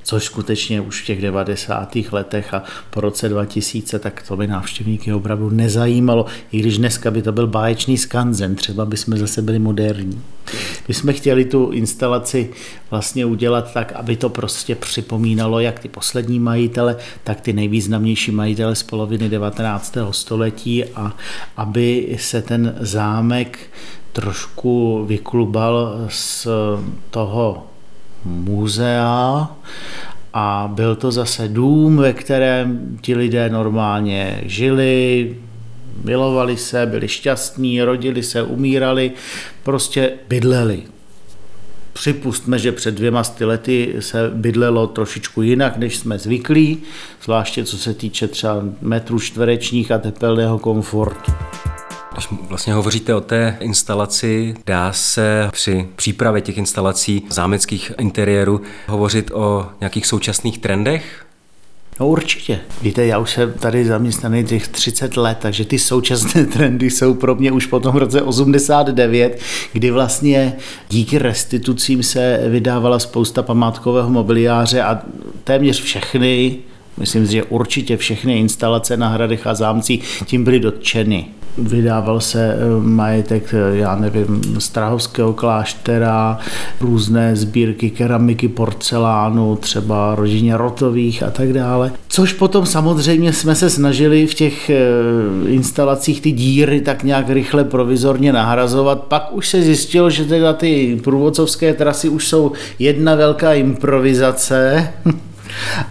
což 0.07 0.23
skutečně 0.23 0.81
už 0.81 1.01
v 1.01 1.05
těch 1.05 1.21
90. 1.21 1.97
letech 2.11 2.53
a 2.53 2.63
po 2.89 3.01
roce 3.01 3.29
2000, 3.29 3.99
tak 3.99 4.23
to 4.27 4.37
by 4.37 4.47
návštěvníky 4.47 5.13
opravdu 5.13 5.49
nezajímalo, 5.49 6.25
i 6.51 6.59
když 6.59 6.77
dneska 6.77 7.11
by 7.11 7.21
to 7.21 7.31
byl 7.31 7.47
báječný 7.47 7.97
skanzen, 7.97 8.55
třeba 8.55 8.85
by 8.85 8.97
jsme 8.97 9.17
zase 9.17 9.41
byli 9.41 9.59
moderní. 9.59 10.21
My 10.87 10.93
jsme 10.93 11.13
chtěli 11.13 11.45
tu 11.45 11.71
instalaci 11.71 12.49
vlastně 12.91 13.25
udělat 13.25 13.73
tak, 13.73 13.91
aby 13.91 14.15
to 14.15 14.29
prostě 14.29 14.75
připomínalo 14.75 15.59
jak 15.59 15.79
ty 15.79 15.87
poslední 15.87 16.39
majitele, 16.39 16.95
tak 17.23 17.41
ty 17.41 17.53
nejvýznamnější 17.53 18.31
majitele 18.31 18.75
z 18.75 18.83
poloviny 18.83 19.29
19. 19.29 19.97
století 20.11 20.85
a 20.85 21.15
aby 21.57 22.15
se 22.19 22.41
ten 22.41 22.75
zámek 22.79 23.59
trošku 24.13 25.05
vyklubal 25.07 26.05
z 26.09 26.47
toho 27.09 27.67
muzea 28.25 29.47
a 30.33 30.71
byl 30.73 30.95
to 30.95 31.11
zase 31.11 31.47
dům, 31.47 31.97
ve 31.97 32.13
kterém 32.13 32.97
ti 33.01 33.15
lidé 33.15 33.49
normálně 33.49 34.41
žili, 34.45 35.35
milovali 36.03 36.57
se, 36.57 36.85
byli 36.85 37.07
šťastní, 37.07 37.81
rodili 37.81 38.23
se, 38.23 38.43
umírali, 38.43 39.11
prostě 39.63 40.11
bydleli. 40.27 40.83
Připustme, 41.93 42.59
že 42.59 42.71
před 42.71 42.95
dvěma 42.95 43.23
lety 43.39 43.95
se 43.99 44.31
bydlelo 44.33 44.87
trošičku 44.87 45.41
jinak, 45.41 45.77
než 45.77 45.97
jsme 45.97 46.19
zvyklí, 46.19 46.77
zvláště 47.23 47.63
co 47.63 47.77
se 47.77 47.93
týče 47.93 48.27
třeba 48.27 48.63
metrů 48.81 49.19
čtverečních 49.19 49.91
a 49.91 49.97
tepelného 49.97 50.59
komfortu. 50.59 51.31
Když 52.17 52.27
vlastně 52.49 52.73
hovoříte 52.73 53.15
o 53.15 53.21
té 53.21 53.57
instalaci, 53.59 54.55
dá 54.65 54.93
se 54.93 55.49
při 55.51 55.87
přípravě 55.95 56.41
těch 56.41 56.57
instalací 56.57 57.23
zámeckých 57.29 57.91
interiérů 57.99 58.61
hovořit 58.87 59.31
o 59.33 59.67
nějakých 59.79 60.05
současných 60.05 60.57
trendech? 60.57 61.25
No 61.99 62.07
určitě. 62.07 62.59
Víte, 62.81 63.05
já 63.05 63.17
už 63.17 63.31
jsem 63.31 63.53
tady 63.53 63.85
zaměstnaný 63.85 64.43
těch 64.43 64.67
30 64.67 65.17
let, 65.17 65.37
takže 65.41 65.65
ty 65.65 65.79
současné 65.79 66.45
trendy 66.53 66.89
jsou 66.89 67.13
pro 67.13 67.35
mě 67.35 67.51
už 67.51 67.65
po 67.65 67.79
tom 67.79 67.95
roce 67.95 68.21
89, 68.21 69.41
kdy 69.73 69.91
vlastně 69.91 70.55
díky 70.89 71.17
restitucím 71.17 72.03
se 72.03 72.41
vydávala 72.49 72.99
spousta 72.99 73.43
památkového 73.43 74.09
mobiliáře 74.09 74.81
a 74.81 75.01
téměř 75.43 75.81
všechny 75.81 76.57
Myslím 76.99 77.25
že 77.25 77.43
určitě 77.43 77.97
všechny 77.97 78.39
instalace 78.39 78.97
na 78.97 79.07
hradech 79.07 79.47
a 79.47 79.53
zámcích 79.53 80.23
tím 80.25 80.43
byly 80.43 80.59
dotčeny 80.59 81.25
vydával 81.57 82.19
se 82.19 82.53
eh, 82.53 82.57
majetek, 82.81 83.53
eh, 83.53 83.77
já 83.77 83.95
nevím, 83.95 84.55
Strahovského 84.59 85.33
kláštera, 85.33 86.39
různé 86.81 87.35
sbírky 87.35 87.89
keramiky, 87.89 88.47
porcelánu, 88.47 89.55
třeba 89.55 90.15
rodině 90.15 90.57
Rotových 90.57 91.23
a 91.23 91.31
tak 91.31 91.53
dále. 91.53 91.91
Což 92.07 92.33
potom 92.33 92.65
samozřejmě 92.65 93.33
jsme 93.33 93.55
se 93.55 93.69
snažili 93.69 94.27
v 94.27 94.33
těch 94.33 94.69
eh, 94.69 94.75
instalacích 95.47 96.21
ty 96.21 96.31
díry 96.31 96.81
tak 96.81 97.03
nějak 97.03 97.29
rychle 97.29 97.63
provizorně 97.63 98.33
nahrazovat. 98.33 99.03
Pak 99.03 99.33
už 99.33 99.49
se 99.49 99.61
zjistilo, 99.61 100.09
že 100.09 100.25
teda 100.25 100.53
ty 100.53 100.99
průvodcovské 101.03 101.73
trasy 101.73 102.09
už 102.09 102.27
jsou 102.27 102.51
jedna 102.79 103.15
velká 103.15 103.53
improvizace, 103.53 104.89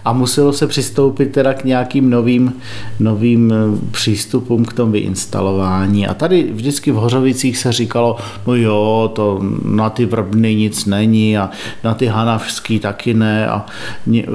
A 0.05 0.13
muselo 0.13 0.53
se 0.53 0.67
přistoupit 0.67 1.33
teda 1.33 1.55
k 1.55 1.65
nějakým 1.65 2.11
novým, 2.11 2.53
novým 3.01 3.53
eh, 3.53 3.91
přístupům 3.91 4.65
k 4.65 4.73
tomu 4.73 4.93
vyinstalování. 4.93 6.07
A 6.07 6.15
tady 6.15 6.43
vždycky 6.53 6.91
v 6.91 6.95
Hořovicích 6.95 7.59
se 7.59 7.73
říkalo, 7.73 8.17
no 8.47 8.55
jo, 8.55 9.11
to 9.15 9.41
na 9.65 9.91
ty 9.91 10.07
vrbny 10.07 10.55
nic 10.55 10.87
není 10.87 11.39
a 11.39 11.51
na 11.85 11.95
ty 11.95 12.07
hanavský 12.07 12.79
taky 12.79 13.15
ne 13.15 13.49
a 13.49 13.67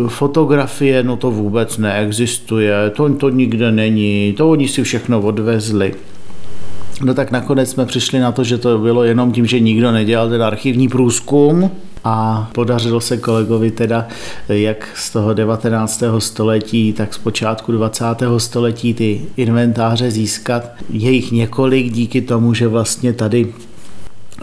fotografie, 0.08 1.04
no 1.04 1.18
to 1.18 1.32
vůbec 1.32 1.78
neexistuje, 1.78 2.90
to, 2.90 3.10
to 3.14 3.30
nikde 3.30 3.72
není, 3.72 4.34
to 4.38 4.50
oni 4.50 4.68
si 4.68 4.84
všechno 4.84 5.22
odvezli. 5.22 5.94
No 7.04 7.14
tak 7.14 7.32
nakonec 7.32 7.70
jsme 7.70 7.86
přišli 7.86 8.20
na 8.20 8.32
to, 8.32 8.44
že 8.44 8.58
to 8.58 8.78
bylo 8.78 9.04
jenom 9.04 9.32
tím, 9.32 9.46
že 9.46 9.60
nikdo 9.60 9.92
nedělal 9.92 10.30
ten 10.30 10.44
archivní 10.44 10.88
průzkum, 10.88 11.72
a 12.04 12.50
podařilo 12.54 13.02
se 13.02 13.18
kolegovi 13.18 13.72
teda 13.72 14.08
jak 14.50 14.88
z 14.96 15.10
toho 15.10 15.34
19. 15.34 16.04
století, 16.20 16.94
tak 16.94 17.14
z 17.14 17.18
počátku 17.18 17.72
20. 17.72 18.06
století 18.38 18.94
ty 18.94 19.22
inventáře 19.38 20.12
získat. 20.12 20.72
Je 20.90 21.12
jich 21.12 21.32
několik 21.32 21.94
díky 21.94 22.22
tomu, 22.22 22.54
že 22.54 22.68
vlastně 22.68 23.14
tady 23.14 23.54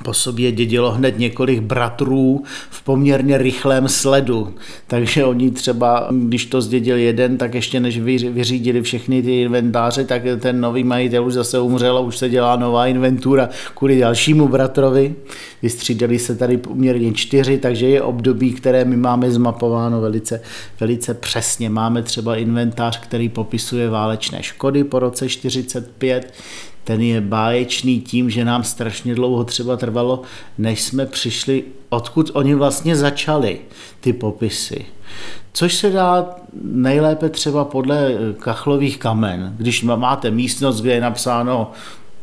po 0.04 0.14
sobě 0.14 0.52
dědilo 0.52 0.90
hned 0.90 1.18
několik 1.18 1.60
bratrů 1.60 2.42
v 2.70 2.82
poměrně 2.82 3.38
rychlém 3.38 3.88
sledu. 3.88 4.54
Takže 4.86 5.24
oni 5.24 5.50
třeba, 5.50 6.08
když 6.10 6.46
to 6.46 6.60
zdědil 6.62 6.96
jeden, 6.96 7.38
tak 7.38 7.54
ještě 7.54 7.80
než 7.80 7.98
vyřídili 7.98 8.82
všechny 8.82 9.22
ty 9.22 9.40
inventáře, 9.40 10.04
tak 10.04 10.22
ten 10.40 10.60
nový 10.60 10.84
majitel 10.84 11.26
už 11.26 11.32
zase 11.32 11.60
umřel 11.60 11.96
a 11.98 12.00
už 12.00 12.18
se 12.18 12.28
dělá 12.28 12.56
nová 12.56 12.86
inventura 12.86 13.48
kvůli 13.74 14.00
dalšímu 14.00 14.48
bratrovi. 14.48 15.14
Vystřídali 15.62 16.18
se 16.18 16.36
tady 16.36 16.56
poměrně 16.56 17.12
čtyři, 17.12 17.58
takže 17.58 17.88
je 17.88 18.02
období, 18.02 18.52
které 18.52 18.84
my 18.84 18.96
máme 18.96 19.30
zmapováno 19.30 20.00
velice, 20.00 20.40
velice 20.80 21.14
přesně. 21.14 21.70
Máme 21.70 22.02
třeba 22.02 22.36
inventář, 22.36 23.00
který 23.00 23.28
popisuje 23.28 23.90
válečné 23.90 24.42
škody 24.42 24.84
po 24.84 24.98
roce 24.98 25.28
45, 25.28 26.32
ten 26.88 27.00
je 27.00 27.20
báječný 27.20 28.00
tím, 28.00 28.30
že 28.30 28.44
nám 28.44 28.64
strašně 28.64 29.14
dlouho 29.14 29.44
třeba 29.44 29.76
trvalo, 29.76 30.22
než 30.58 30.82
jsme 30.82 31.06
přišli, 31.06 31.64
odkud 31.88 32.30
oni 32.34 32.54
vlastně 32.54 32.96
začali, 32.96 33.60
ty 34.00 34.12
popisy. 34.12 34.84
Což 35.52 35.74
se 35.74 35.90
dá 35.90 36.36
nejlépe 36.62 37.28
třeba 37.28 37.64
podle 37.64 38.12
kachlových 38.38 38.98
kamen. 38.98 39.54
Když 39.58 39.82
máte 39.82 40.30
místnost, 40.30 40.80
kde 40.80 40.92
je 40.92 41.00
napsáno 41.00 41.72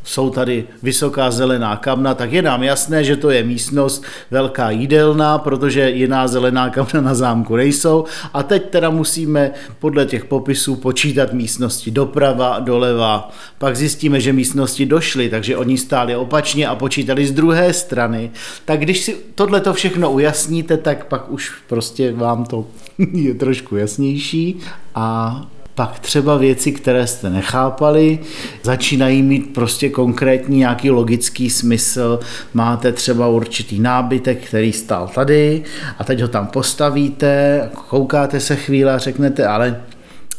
jsou 0.05 0.29
tady 0.29 0.67
vysoká 0.83 1.31
zelená 1.31 1.77
kamna, 1.77 2.13
tak 2.13 2.31
je 2.31 2.41
nám 2.41 2.63
jasné, 2.63 3.03
že 3.03 3.15
to 3.15 3.29
je 3.29 3.43
místnost 3.43 4.03
velká 4.31 4.69
jídelná, 4.69 5.37
protože 5.37 5.89
jiná 5.89 6.27
zelená 6.27 6.69
kamna 6.69 7.01
na 7.01 7.15
zámku 7.15 7.55
nejsou. 7.55 8.05
A 8.33 8.43
teď 8.43 8.69
teda 8.69 8.89
musíme 8.89 9.51
podle 9.79 10.05
těch 10.05 10.25
popisů 10.25 10.75
počítat 10.75 11.33
místnosti 11.33 11.91
doprava, 11.91 12.59
doleva. 12.59 13.31
Pak 13.57 13.75
zjistíme, 13.75 14.19
že 14.21 14.33
místnosti 14.33 14.85
došly, 14.85 15.29
takže 15.29 15.57
oni 15.57 15.77
stáli 15.77 16.15
opačně 16.15 16.67
a 16.67 16.75
počítali 16.75 17.27
z 17.27 17.31
druhé 17.31 17.73
strany. 17.73 18.31
Tak 18.65 18.79
když 18.79 19.01
si 19.01 19.17
tohle 19.35 19.61
to 19.61 19.73
všechno 19.73 20.11
ujasníte, 20.11 20.77
tak 20.77 21.05
pak 21.05 21.31
už 21.31 21.51
prostě 21.67 22.11
vám 22.11 22.45
to 22.45 22.67
je 23.13 23.33
trošku 23.33 23.75
jasnější 23.75 24.59
a 24.95 25.41
pak 25.75 25.99
třeba 25.99 26.37
věci, 26.37 26.71
které 26.71 27.07
jste 27.07 27.29
nechápali, 27.29 28.19
začínají 28.63 29.21
mít 29.21 29.53
prostě 29.53 29.89
konkrétní 29.89 30.57
nějaký 30.57 30.91
logický 30.91 31.49
smysl. 31.49 32.19
Máte 32.53 32.91
třeba 32.91 33.27
určitý 33.27 33.79
nábytek, 33.79 34.47
který 34.47 34.71
stál 34.71 35.07
tady 35.15 35.63
a 35.99 36.03
teď 36.03 36.21
ho 36.21 36.27
tam 36.27 36.47
postavíte, 36.47 37.69
koukáte 37.89 38.39
se 38.39 38.55
chvíle 38.55 38.93
a 38.93 38.97
řeknete, 38.97 39.47
ale 39.47 39.81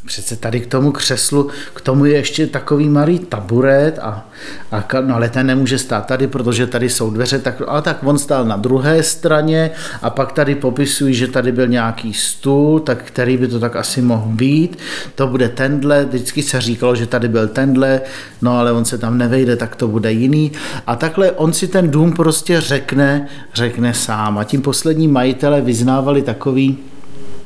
přece 0.06 0.36
tady 0.36 0.60
k 0.60 0.66
tomu 0.66 0.92
křeslu, 0.92 1.48
k 1.74 1.80
tomu 1.80 2.04
je 2.04 2.14
ještě 2.14 2.46
takový 2.46 2.88
malý 2.88 3.18
taburet 3.18 3.98
a, 3.98 4.28
a 4.72 4.84
no 5.00 5.14
ale 5.14 5.28
ten 5.28 5.46
nemůže 5.46 5.78
stát 5.78 6.06
tady, 6.06 6.26
protože 6.26 6.66
tady 6.66 6.90
jsou 6.90 7.10
dveře, 7.10 7.38
tak, 7.38 7.62
ale 7.66 7.82
tak 7.82 7.98
on 8.04 8.18
stál 8.18 8.44
na 8.44 8.56
druhé 8.56 9.02
straně 9.02 9.70
a 10.02 10.10
pak 10.10 10.32
tady 10.32 10.54
popisují, 10.54 11.14
že 11.14 11.28
tady 11.28 11.52
byl 11.52 11.66
nějaký 11.66 12.14
stůl, 12.14 12.80
tak 12.80 13.02
který 13.02 13.36
by 13.36 13.48
to 13.48 13.60
tak 13.60 13.76
asi 13.76 14.02
mohl 14.02 14.26
být, 14.26 14.78
to 15.14 15.26
bude 15.26 15.48
tenhle, 15.48 16.04
vždycky 16.04 16.42
se 16.42 16.60
říkalo, 16.60 16.96
že 16.96 17.06
tady 17.06 17.28
byl 17.28 17.48
tenhle, 17.48 18.00
no 18.42 18.58
ale 18.58 18.72
on 18.72 18.84
se 18.84 18.98
tam 18.98 19.18
nevejde, 19.18 19.56
tak 19.56 19.76
to 19.76 19.88
bude 19.88 20.12
jiný. 20.12 20.52
A 20.86 20.96
takhle 20.96 21.32
on 21.32 21.52
si 21.52 21.68
ten 21.68 21.90
dům 21.90 22.12
prostě 22.12 22.60
řekne, 22.60 23.28
řekne 23.54 23.94
sám. 23.94 24.38
A 24.38 24.44
tím 24.44 24.62
poslední 24.62 25.08
majitele 25.08 25.60
vyznávali 25.60 26.22
takový 26.22 26.78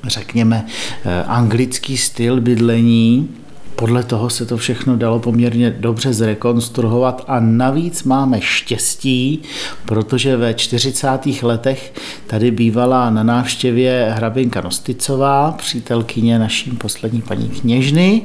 řekněme, 0.04 0.66
eh, 1.04 1.24
anglický 1.24 1.96
styl 1.96 2.40
bydlení. 2.40 3.28
Podle 3.76 4.02
toho 4.02 4.30
se 4.30 4.46
to 4.46 4.56
všechno 4.56 4.96
dalo 4.96 5.18
poměrně 5.18 5.70
dobře 5.70 6.12
zrekonstruovat 6.12 7.24
a 7.28 7.40
navíc 7.40 8.04
máme 8.04 8.40
štěstí, 8.40 9.42
protože 9.84 10.36
ve 10.36 10.54
40. 10.54 11.42
letech 11.42 11.92
tady 12.26 12.50
bývala 12.50 13.10
na 13.10 13.22
návštěvě 13.22 14.12
hrabinka 14.16 14.60
Nosticová, 14.60 15.52
přítelkyně 15.52 16.38
naší 16.38 16.70
poslední 16.70 17.22
paní 17.22 17.48
kněžny 17.48 18.22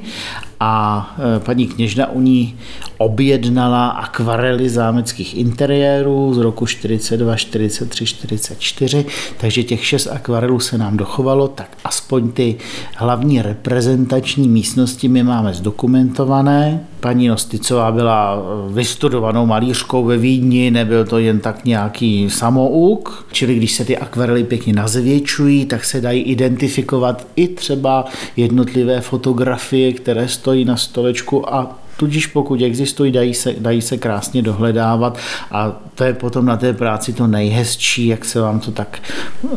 a 0.59 1.15
e, 1.37 1.39
paní 1.39 1.67
kněžna 1.67 2.11
u 2.11 2.21
ní 2.21 2.55
objednala 2.97 3.87
akvarely 3.87 4.69
zámeckých 4.69 5.37
interiérů 5.37 6.33
z 6.33 6.37
roku 6.37 6.65
42, 6.65 7.35
43, 7.35 8.05
44, 8.05 9.05
takže 9.37 9.63
těch 9.63 9.85
šest 9.85 10.07
akvarelů 10.07 10.59
se 10.59 10.77
nám 10.77 10.97
dochovalo, 10.97 11.47
tak 11.47 11.77
aspoň 11.83 12.31
ty 12.31 12.55
hlavní 12.95 13.41
reprezentační 13.41 14.49
místnosti 14.49 15.07
my 15.07 15.23
máme 15.23 15.53
zdokumentované. 15.53 16.85
Paní 17.05 17.27
Nosticová 17.27 17.91
byla 17.91 18.43
vystudovanou 18.69 19.45
malířkou 19.45 20.05
ve 20.05 20.17
Vídni, 20.17 20.71
nebyl 20.71 21.05
to 21.05 21.17
jen 21.17 21.39
tak 21.39 21.65
nějaký 21.65 22.29
samouk, 22.29 23.25
čili 23.31 23.55
když 23.55 23.71
se 23.71 23.85
ty 23.85 23.97
akvarely 23.97 24.43
pěkně 24.43 24.73
nazvětšují, 24.73 25.65
tak 25.65 25.85
se 25.85 26.01
dají 26.01 26.21
identifikovat 26.21 27.27
i 27.35 27.47
třeba 27.47 28.05
jednotlivé 28.37 29.01
fotografie, 29.01 29.93
které 29.93 30.27
stojí 30.27 30.65
na 30.65 30.77
stolečku 30.77 31.53
a 31.53 31.79
Tudíž 31.97 32.27
pokud 32.27 32.61
existují, 32.61 33.11
dají 33.11 33.33
se, 33.33 33.53
dají 33.59 33.81
se 33.81 33.97
krásně 33.97 34.41
dohledávat 34.41 35.17
a 35.51 35.71
to 35.95 36.03
je 36.03 36.13
potom 36.13 36.45
na 36.45 36.57
té 36.57 36.73
práci 36.73 37.13
to 37.13 37.27
nejhezčí, 37.27 38.07
jak 38.07 38.25
se 38.25 38.41
vám 38.41 38.59
to 38.59 38.71
tak 38.71 38.99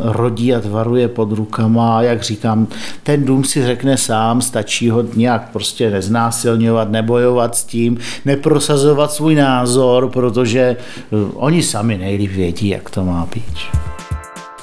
rodí 0.03 0.55
a 0.55 0.61
tvaruje 0.61 1.09
pod 1.09 1.33
rukama. 1.33 1.98
A 1.98 2.03
jak 2.03 2.22
říkám, 2.22 2.66
ten 3.03 3.24
dům 3.24 3.44
si 3.44 3.66
řekne 3.66 3.96
sám, 3.96 4.40
stačí 4.40 4.90
ho 4.90 5.05
nějak 5.14 5.51
prostě 5.53 5.90
neznásilňovat, 5.90 6.90
nebojovat 6.90 7.57
s 7.57 7.64
tím, 7.64 7.98
neprosazovat 8.24 9.12
svůj 9.12 9.35
názor, 9.35 10.09
protože 10.09 10.61
eh, 10.61 10.77
oni 11.35 11.62
sami 11.62 11.98
nejlíp 11.98 12.31
vědí, 12.31 12.68
jak 12.68 12.90
to 12.90 13.05
má 13.05 13.29
být. 13.35 13.97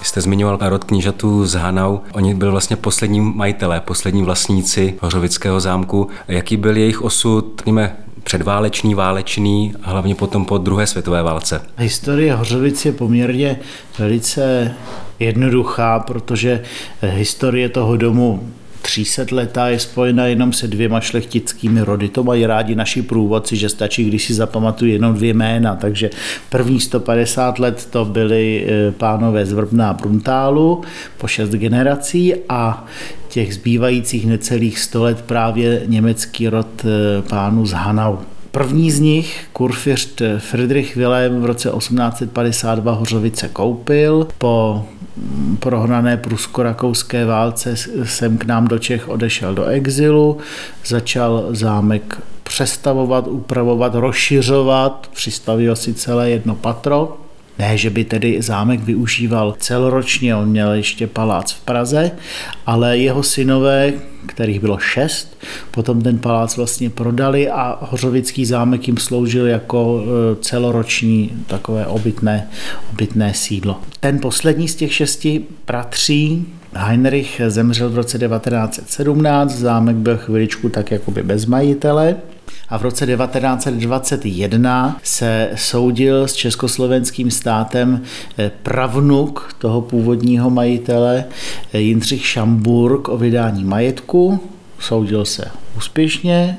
Jste 0.06 0.22
zmiňoval 0.22 0.58
rod 0.62 0.84
knížatů 0.84 1.46
z 1.46 1.54
Hanau. 1.54 1.98
Oni 2.14 2.34
byli 2.34 2.52
vlastně 2.52 2.76
poslední 2.76 3.20
majitelé, 3.22 3.82
poslední 3.82 4.24
vlastníci 4.24 4.94
Hořovického 5.02 5.60
zámku. 5.60 6.08
Jaký 6.28 6.58
byl 6.58 6.78
jejich 6.78 7.02
osud, 7.02 7.54
řekněme, 7.58 7.98
předválečný, 8.24 8.96
válečný, 8.96 9.74
hlavně 9.82 10.16
potom 10.16 10.46
po 10.46 10.58
druhé 10.58 10.88
světové 10.88 11.24
válce? 11.24 11.62
Historie 11.78 12.36
Hořovic 12.36 12.86
je 12.86 12.92
poměrně 12.92 13.60
velice 14.00 14.74
jednoduchá, 15.20 16.00
protože 16.00 16.64
historie 17.02 17.70
toho 17.70 17.98
domu 17.98 18.50
300 18.86 19.26
letá 19.32 19.68
je 19.68 19.80
spojena 19.80 20.26
jenom 20.26 20.54
se 20.54 20.68
dvěma 20.68 21.00
šlechtickými 21.00 21.82
rody. 21.82 22.10
To 22.10 22.24
mají 22.24 22.46
rádi 22.46 22.76
naši 22.76 23.02
průvodci, 23.02 23.58
že 23.58 23.70
stačí, 23.70 24.06
když 24.06 24.26
si 24.26 24.34
zapamatují 24.34 24.94
jenom 24.94 25.14
dvě 25.14 25.34
jména. 25.34 25.76
Takže 25.76 26.10
první 26.50 26.80
150 26.80 27.60
let 27.60 27.88
to 27.92 28.06
byli 28.06 28.66
e, 28.68 28.92
pánové 28.92 29.46
z 29.46 29.52
Vrbná 29.52 29.94
Bruntálu 29.94 30.82
po 31.18 31.28
šest 31.28 31.50
generací 31.50 32.34
a 32.50 32.86
těch 33.30 33.54
zbývajících 33.54 34.28
necelých 34.28 34.80
100 34.80 35.04
let 35.04 35.22
právě 35.22 35.82
německý 35.86 36.48
rod 36.48 36.86
e, 36.86 37.22
pánů 37.22 37.66
z 37.66 37.72
Hanau. 37.72 38.18
První 38.52 38.92
z 38.92 39.00
nich, 39.00 39.48
kurfiřt 39.54 40.22
Friedrich 40.38 40.96
Wilhelm 40.96 41.42
v 41.42 41.46
roce 41.46 41.70
1852 41.78 42.92
Hořovice 42.92 43.48
koupil. 43.48 44.28
Po 44.38 44.86
prohrané 45.60 46.18
prusko-rakouské 46.18 47.26
válce 47.26 47.76
sem 48.04 48.38
k 48.38 48.46
nám 48.46 48.68
do 48.68 48.80
Čech 48.80 49.10
odešel 49.10 49.56
do 49.56 49.66
exilu, 49.66 50.38
začal 50.86 51.48
zámek 51.50 52.22
přestavovat, 52.44 53.28
upravovat, 53.28 53.96
rozšiřovat, 53.96 55.10
přistavil 55.14 55.76
si 55.76 55.94
celé 55.94 56.30
jedno 56.30 56.56
patro. 56.56 57.25
Ne, 57.60 57.78
že 57.78 57.90
by 57.90 58.04
tedy 58.04 58.42
zámek 58.42 58.80
využíval 58.80 59.56
celoročně, 59.60 60.36
on 60.36 60.50
měl 60.50 60.72
ještě 60.72 61.08
palác 61.08 61.52
v 61.52 61.62
Praze, 61.62 62.12
ale 62.66 62.98
jeho 62.98 63.24
synové, 63.24 63.94
kterých 64.26 64.60
bylo 64.60 64.78
šest, 64.78 65.38
potom 65.72 66.02
ten 66.02 66.18
palác 66.18 66.58
vlastně 66.58 66.90
prodali 66.90 67.50
a 67.50 67.78
Hořovický 67.82 68.46
zámek 68.46 68.88
jim 68.88 68.98
sloužil 68.98 69.48
jako 69.48 70.04
e, 70.04 70.44
celoroční 70.44 71.32
takové 71.48 71.86
obytné, 71.88 72.48
obytné 72.94 73.34
sídlo. 73.34 73.80
Ten 74.00 74.20
poslední 74.20 74.68
z 74.68 74.76
těch 74.76 74.94
šesti 74.94 75.44
bratří 75.68 76.46
Heinrich 76.74 77.42
zemřel 77.48 77.90
v 77.90 77.96
roce 77.96 78.20
1917, 78.20 79.56
zámek 79.56 79.96
byl 79.96 80.18
chviličku 80.18 80.70
tak 80.70 80.92
jakoby 80.92 81.24
bez 81.24 81.46
majitele 81.46 82.16
a 82.70 82.78
v 82.78 82.82
roce 82.82 83.06
1921 83.06 85.00
se 85.04 85.50
soudil 85.56 86.28
s 86.28 86.34
československým 86.34 87.32
státem 87.32 88.02
eh, 88.38 88.52
pravnuk 88.64 89.56
toho 89.58 89.82
původního 89.82 90.50
majitele 90.50 91.26
eh, 91.74 91.80
Jindřich 91.80 92.26
Šamburg 92.26 93.10
o 93.10 93.18
vydání 93.18 93.64
majetku. 93.64 94.40
Soudil 94.80 95.26
se 95.26 95.46
úspěšně, 95.78 96.58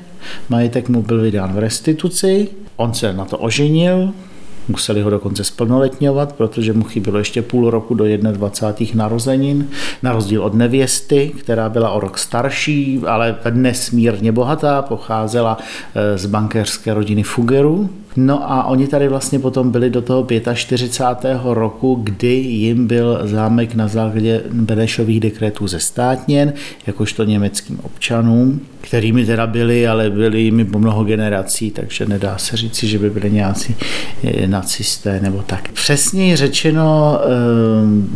majetek 0.49 0.89
mu 0.89 1.01
byl 1.01 1.21
vydán 1.21 1.53
v 1.53 1.59
restituci, 1.59 2.49
on 2.75 2.93
se 2.93 3.13
na 3.13 3.25
to 3.25 3.37
oženil, 3.37 4.13
Museli 4.67 5.01
ho 5.01 5.09
dokonce 5.09 5.43
splnoletňovat, 5.43 6.33
protože 6.33 6.73
mu 6.73 6.83
chybělo 6.83 7.17
ještě 7.17 7.41
půl 7.41 7.69
roku 7.69 7.93
do 7.93 8.05
21. 8.17 9.03
narozenin, 9.03 9.69
na 10.03 10.11
rozdíl 10.11 10.43
od 10.43 10.53
nevěsty, 10.53 11.31
která 11.39 11.69
byla 11.69 11.89
o 11.89 11.99
rok 11.99 12.17
starší, 12.17 13.01
ale 13.07 13.35
nesmírně 13.53 14.31
bohatá, 14.31 14.81
pocházela 14.81 15.57
eh, 15.95 16.17
z 16.17 16.25
bankéřské 16.25 16.93
rodiny 16.93 17.23
Fugeru. 17.23 17.89
No 18.19 18.51
a 18.51 18.63
oni 18.63 18.87
tady 18.87 19.07
vlastně 19.07 19.39
potom 19.39 19.71
byli 19.71 19.89
do 19.89 20.01
toho 20.01 20.27
45. 20.53 21.37
roku, 21.43 21.95
kdy 22.03 22.33
jim 22.33 22.87
byl 22.87 23.19
zámek 23.23 23.75
na 23.75 23.87
základě 23.87 24.43
Benešových 24.51 25.19
dekretů 25.19 25.67
zestátněn, 25.67 26.53
jakožto 26.87 27.23
německým 27.23 27.79
občanům, 27.83 28.61
kterými 28.81 29.25
teda 29.25 29.47
byli, 29.47 29.87
ale 29.87 30.09
byli 30.09 30.41
jimi 30.41 30.65
po 30.65 30.79
mnoho 30.79 31.03
generací, 31.03 31.71
takže 31.71 32.05
nedá 32.05 32.37
se 32.37 32.57
říci, 32.57 32.87
že 32.87 32.99
by 32.99 33.09
byli 33.09 33.31
nějací 33.31 33.75
eh, 34.23 34.47
nacisté 34.47 35.19
nebo 35.19 35.43
tak. 35.45 35.71
Přesněji 35.71 36.35
řečeno, 36.35 37.19
eh, 37.21 37.27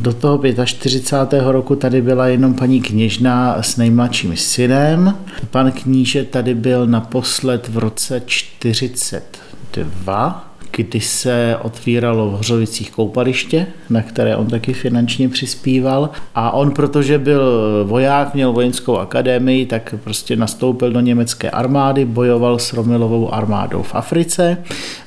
do 0.01 0.13
toho 0.13 0.41
45. 0.65 1.51
roku 1.51 1.75
tady 1.75 2.01
byla 2.01 2.27
jenom 2.27 2.53
paní 2.53 2.81
kněžna 2.81 3.57
s 3.61 3.77
nejmladším 3.77 4.37
synem. 4.37 5.17
Pan 5.51 5.71
kníže 5.71 6.23
tady 6.23 6.55
byl 6.55 6.87
naposled 6.87 7.67
v 7.67 7.77
roce 7.77 8.21
40 8.25 9.50
2, 9.77 10.51
kdy 10.77 10.99
se 10.99 11.57
otvíralo 11.61 12.31
v 12.31 12.39
Hřovicích 12.39 12.91
koupaliště, 12.91 13.67
na 13.89 14.01
které 14.01 14.35
on 14.35 14.47
taky 14.47 14.73
finančně 14.73 15.29
přispíval. 15.29 16.09
A 16.35 16.51
on, 16.51 16.71
protože 16.71 17.19
byl 17.19 17.43
voják, 17.87 18.33
měl 18.33 18.53
vojenskou 18.53 18.97
akademii, 18.97 19.65
tak 19.65 19.95
prostě 20.03 20.35
nastoupil 20.35 20.91
do 20.91 20.99
německé 20.99 21.49
armády, 21.49 22.05
bojoval 22.05 22.59
s 22.59 22.73
Romilovou 22.73 23.33
armádou 23.33 23.83
v 23.83 23.95
Africe, 23.95 24.57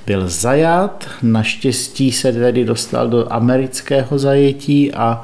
byl 0.06 0.28
zajat, 0.28 1.08
naštěstí 1.22 2.12
se 2.12 2.32
tedy 2.32 2.64
dostal 2.64 3.08
do 3.08 3.32
amerického 3.32 4.18
zajetí 4.18 4.92
a 4.92 5.22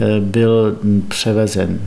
e, 0.00 0.20
byl 0.20 0.76
převezen 1.08 1.80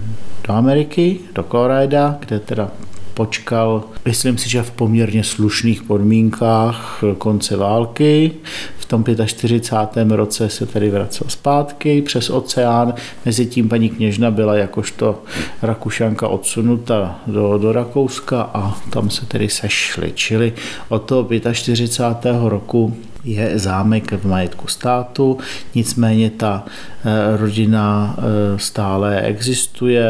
do 0.47 0.53
Ameriky, 0.53 1.19
do 1.35 1.43
Colorada, 1.43 2.17
kde 2.19 2.39
teda 2.39 2.71
počkal, 3.15 3.84
myslím 4.06 4.38
si, 4.38 4.49
že 4.49 4.63
v 4.63 4.71
poměrně 4.71 5.23
slušných 5.23 5.84
podmínkách 5.84 7.04
konce 7.17 7.58
války. 7.58 8.32
V 8.78 8.86
tom 8.86 9.04
45. 9.25 10.12
roce 10.12 10.49
se 10.49 10.65
tedy 10.65 10.89
vracel 10.89 11.28
zpátky 11.30 12.01
přes 12.01 12.30
oceán. 12.30 12.93
Mezitím 13.25 13.69
paní 13.69 13.89
kněžna 13.89 14.32
byla 14.32 14.56
jakožto 14.56 15.23
Rakušanka 15.62 16.28
odsunuta 16.28 17.19
do, 17.28 17.58
do 17.58 17.71
Rakouska 17.71 18.41
a 18.41 18.78
tam 18.89 19.10
se 19.10 19.25
tedy 19.25 19.49
sešli. 19.49 20.12
Čili 20.15 20.54
od 20.89 20.99
toho 20.99 21.28
45. 21.54 22.36
roku 22.43 22.97
je 23.25 23.59
zámek 23.59 24.11
v 24.11 24.27
majetku 24.27 24.67
státu, 24.67 25.38
nicméně 25.75 26.29
ta 26.29 26.65
eh, 26.65 27.38
rodina 27.38 28.15
eh, 28.17 28.23
stále 28.59 29.21
existuje, 29.21 30.05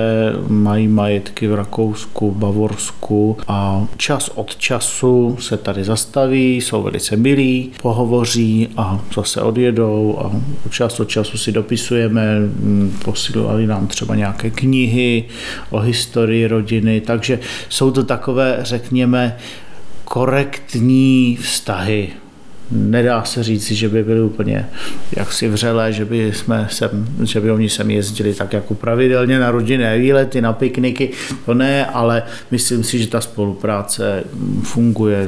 mají 0.47 0.87
majetky 0.87 1.47
v 1.47 1.55
Rakousku, 1.55 2.31
Bavorsku 2.31 3.37
a 3.47 3.87
čas 3.97 4.29
od 4.35 4.55
času 4.55 5.37
se 5.39 5.57
tady 5.57 5.83
zastaví, 5.83 6.55
jsou 6.55 6.83
velice 6.83 7.15
milí, 7.15 7.71
pohovoří 7.81 8.67
a 8.77 8.99
zase 9.15 9.41
odjedou 9.41 10.19
a 10.19 10.31
čas 10.69 10.99
od 10.99 11.09
času 11.09 11.37
si 11.37 11.51
dopisujeme, 11.51 12.39
hm, 12.39 12.97
posílali 13.05 13.67
nám 13.67 13.87
třeba 13.87 14.15
nějaké 14.15 14.49
knihy 14.49 15.23
o 15.69 15.79
historii 15.79 16.47
rodiny, 16.47 17.01
takže 17.01 17.39
jsou 17.69 17.91
to 17.91 18.03
takové, 18.03 18.57
řekněme, 18.61 19.37
korektní 20.03 21.37
vztahy 21.41 22.09
nedá 22.71 23.23
se 23.23 23.43
říct, 23.43 23.71
že 23.71 23.89
by 23.89 24.03
byly 24.03 24.21
úplně 24.21 24.69
jaksi 25.15 25.49
vřelé, 25.49 25.93
že 25.93 26.05
by, 26.05 26.33
jsme 26.33 26.67
sem, 26.71 27.07
že 27.23 27.41
by 27.41 27.51
oni 27.51 27.69
sem 27.69 27.91
jezdili 27.91 28.33
tak 28.33 28.53
jako 28.53 28.73
pravidelně 28.73 29.39
na 29.39 29.51
rodinné 29.51 29.97
výlety, 29.97 30.41
na 30.41 30.53
pikniky, 30.53 31.09
to 31.45 31.53
ne, 31.53 31.85
ale 31.85 32.23
myslím 32.51 32.83
si, 32.83 32.99
že 32.99 33.07
ta 33.07 33.21
spolupráce 33.21 34.23
funguje 34.63 35.27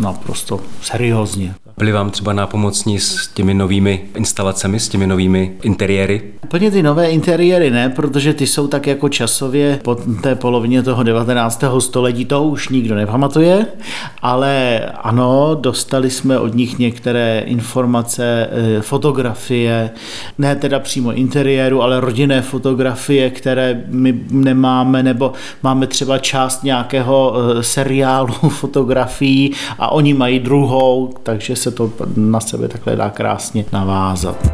naprosto 0.00 0.60
seriózně. 0.82 1.54
Byli 1.78 1.92
vám 1.92 2.10
třeba 2.10 2.32
nápomocní 2.32 2.98
s 2.98 3.28
těmi 3.28 3.54
novými 3.54 4.04
instalacemi, 4.16 4.80
s 4.80 4.88
těmi 4.88 5.06
novými 5.06 5.56
interiéry? 5.62 6.22
Úplně 6.44 6.70
ty 6.70 6.82
nové 6.82 7.10
interiéry 7.10 7.70
ne, 7.70 7.88
protože 7.88 8.34
ty 8.34 8.46
jsou 8.46 8.68
tak 8.68 8.86
jako 8.86 9.08
časově 9.08 9.78
po 9.82 9.94
té 9.94 10.34
polovině 10.34 10.82
toho 10.82 11.02
19. 11.02 11.64
století, 11.78 12.24
to 12.24 12.44
už 12.44 12.68
nikdo 12.68 12.94
nepamatuje, 12.94 13.66
ale 14.22 14.80
ano, 15.02 15.58
dostali 15.60 16.10
jsme 16.10 16.38
od 16.38 16.54
nich 16.54 16.78
některé 16.78 17.42
informace, 17.46 18.48
eh, 18.50 18.82
fotografie, 18.82 19.90
ne 20.38 20.56
teda 20.56 20.78
přímo 20.78 21.12
interiéru, 21.12 21.82
ale 21.82 22.00
rodinné 22.00 22.42
fotografie, 22.42 23.30
které 23.30 23.84
my 23.86 24.20
nemáme, 24.30 25.02
nebo 25.02 25.32
máme 25.62 25.86
třeba 25.86 26.18
část 26.18 26.64
nějakého 26.64 27.34
eh, 27.36 27.62
seriálu 27.62 28.34
fotografií 28.48 29.52
a 29.78 29.92
oni 29.92 30.14
mají 30.14 30.38
druhou, 30.38 31.14
takže 31.22 31.56
se 31.66 31.70
to 31.70 31.92
na 32.16 32.40
sebe 32.40 32.68
takhle 32.68 32.96
dá 32.96 33.10
krásně 33.10 33.64
navázat. 33.72 34.52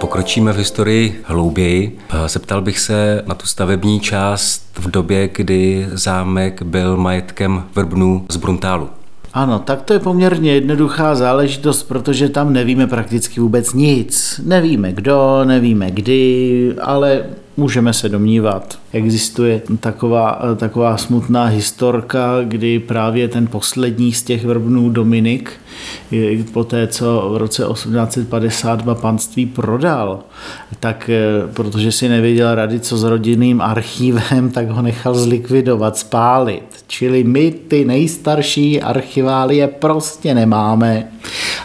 Pokročíme 0.00 0.52
v 0.52 0.56
historii 0.56 1.22
hlouběji. 1.24 1.98
Zeptal 2.26 2.62
bych 2.62 2.78
se 2.78 3.22
na 3.26 3.34
tu 3.34 3.46
stavební 3.46 4.00
část 4.00 4.66
v 4.78 4.90
době, 4.90 5.28
kdy 5.28 5.86
zámek 5.92 6.62
byl 6.62 6.96
majetkem 6.96 7.64
Vrbnů 7.74 8.26
z 8.30 8.36
Bruntálu. 8.36 8.88
Ano, 9.32 9.58
tak 9.58 9.82
to 9.82 9.92
je 9.92 9.98
poměrně 9.98 10.54
jednoduchá 10.54 11.14
záležitost, 11.14 11.82
protože 11.82 12.28
tam 12.28 12.52
nevíme 12.52 12.86
prakticky 12.86 13.40
vůbec 13.40 13.72
nic. 13.72 14.40
Nevíme 14.44 14.92
kdo, 14.92 15.40
nevíme 15.44 15.90
kdy, 15.90 16.74
ale 16.82 17.24
můžeme 17.56 17.92
se 17.92 18.08
domnívat. 18.08 18.78
Existuje 18.92 19.62
taková, 19.80 20.42
taková 20.56 20.96
smutná 20.96 21.44
historka, 21.44 22.40
kdy 22.44 22.78
právě 22.78 23.28
ten 23.28 23.46
poslední 23.46 24.12
z 24.12 24.22
těch 24.22 24.44
vrbnů 24.44 24.90
Dominik, 24.90 25.52
po 26.52 26.64
té, 26.64 26.86
co 26.86 27.30
v 27.32 27.36
roce 27.36 27.64
1852 27.72 28.94
panství 28.94 29.46
prodal, 29.46 30.20
tak 30.80 31.10
eh, 31.10 31.52
protože 31.52 31.92
si 31.92 32.08
nevěděl 32.08 32.54
rady, 32.54 32.80
co 32.80 32.96
s 32.96 33.04
rodinným 33.04 33.60
archívem, 33.60 34.50
tak 34.50 34.68
ho 34.68 34.82
nechal 34.82 35.14
zlikvidovat, 35.14 35.96
spálit. 35.96 36.64
Čili 36.86 37.24
my 37.24 37.50
ty 37.50 37.84
nejstarší 37.84 38.82
archiválie 38.82 39.68
prostě 39.68 40.34
nemáme. 40.34 41.08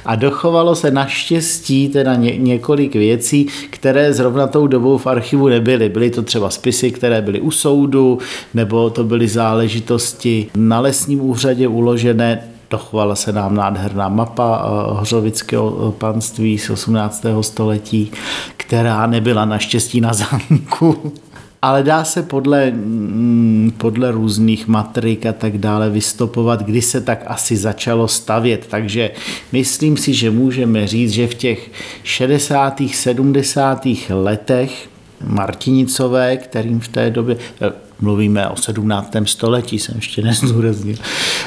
A 0.10 0.16
dochovalo 0.16 0.76
se 0.76 0.92
naštěstí 0.92 1.90
teda 1.90 2.16
ně, 2.16 2.38
několik 2.38 2.94
věcí, 2.96 3.48
které 3.70 4.14
zrovna 4.14 4.48
tou 4.48 4.68
dobou 4.68 4.98
v 4.98 5.08
archivu 5.08 5.48
nebyly. 5.48 5.90
Byly 5.90 6.10
to 6.10 6.22
třeba 6.22 6.50
spisy, 6.50 6.92
které 6.92 7.22
byly 7.22 7.42
u 7.42 7.52
soudu, 7.52 8.20
nebo 8.54 8.90
to 8.90 9.04
byly 9.04 9.28
záležitosti 9.28 10.48
na 10.56 10.80
lesním 10.80 11.22
úřadě 11.22 11.68
uložené 11.68 12.44
Dochovala 12.70 13.16
se 13.16 13.32
nám 13.32 13.56
nádherná 13.56 14.10
mapa 14.10 14.66
eh, 14.66 15.02
Hřovického 15.02 15.92
panství 15.98 16.58
z 16.58 16.70
18. 16.70 17.26
století, 17.42 18.12
která 18.58 19.08
nebyla 19.08 19.46
naštěstí 19.46 20.02
na 20.02 20.14
zámku. 20.14 21.14
Ale 21.62 21.84
dá 21.84 22.04
se 22.04 22.24
podle, 22.24 22.72
mm, 22.72 23.74
podle 23.78 24.12
různých 24.12 24.68
matrik 24.68 25.26
a 25.26 25.34
tak 25.34 25.58
dále 25.58 25.90
vystopovat, 25.90 26.64
kdy 26.64 26.82
se 26.82 27.02
tak 27.02 27.24
asi 27.28 27.58
začalo 27.58 28.08
stavět. 28.08 28.68
Takže 28.70 29.12
myslím 29.52 29.98
si, 29.98 30.14
že 30.14 30.32
můžeme 30.32 30.88
říct, 30.88 31.12
že 31.12 31.28
v 31.28 31.34
těch 31.34 31.72
60. 32.04 32.96
70. 32.96 33.86
letech 34.10 34.90
Martinicové, 35.28 36.38
kterým 36.38 36.80
v 36.80 36.88
té 36.88 37.10
době, 37.10 37.38
eh, 37.62 37.72
mluvíme 38.02 38.48
o 38.48 38.56
17. 38.56 39.26
století, 39.26 39.80
jsem 39.80 39.96
ještě 39.96 40.22
nezdůraznil, 40.22 40.96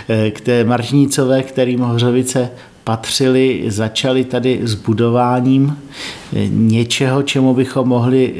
eh, 0.09 0.31
k 0.31 0.41
té 0.41 0.65
Martinicové, 0.65 1.43
kterým 1.43 1.81
Hořovice 1.81 2.51
patřili, 2.85 3.65
začali 3.67 4.25
tady 4.25 4.61
s 4.63 4.75
budováním 4.75 5.77
eh, 6.37 6.49
něčeho, 6.49 7.23
čemu 7.23 7.55
bychom 7.55 7.89
mohli 7.89 8.35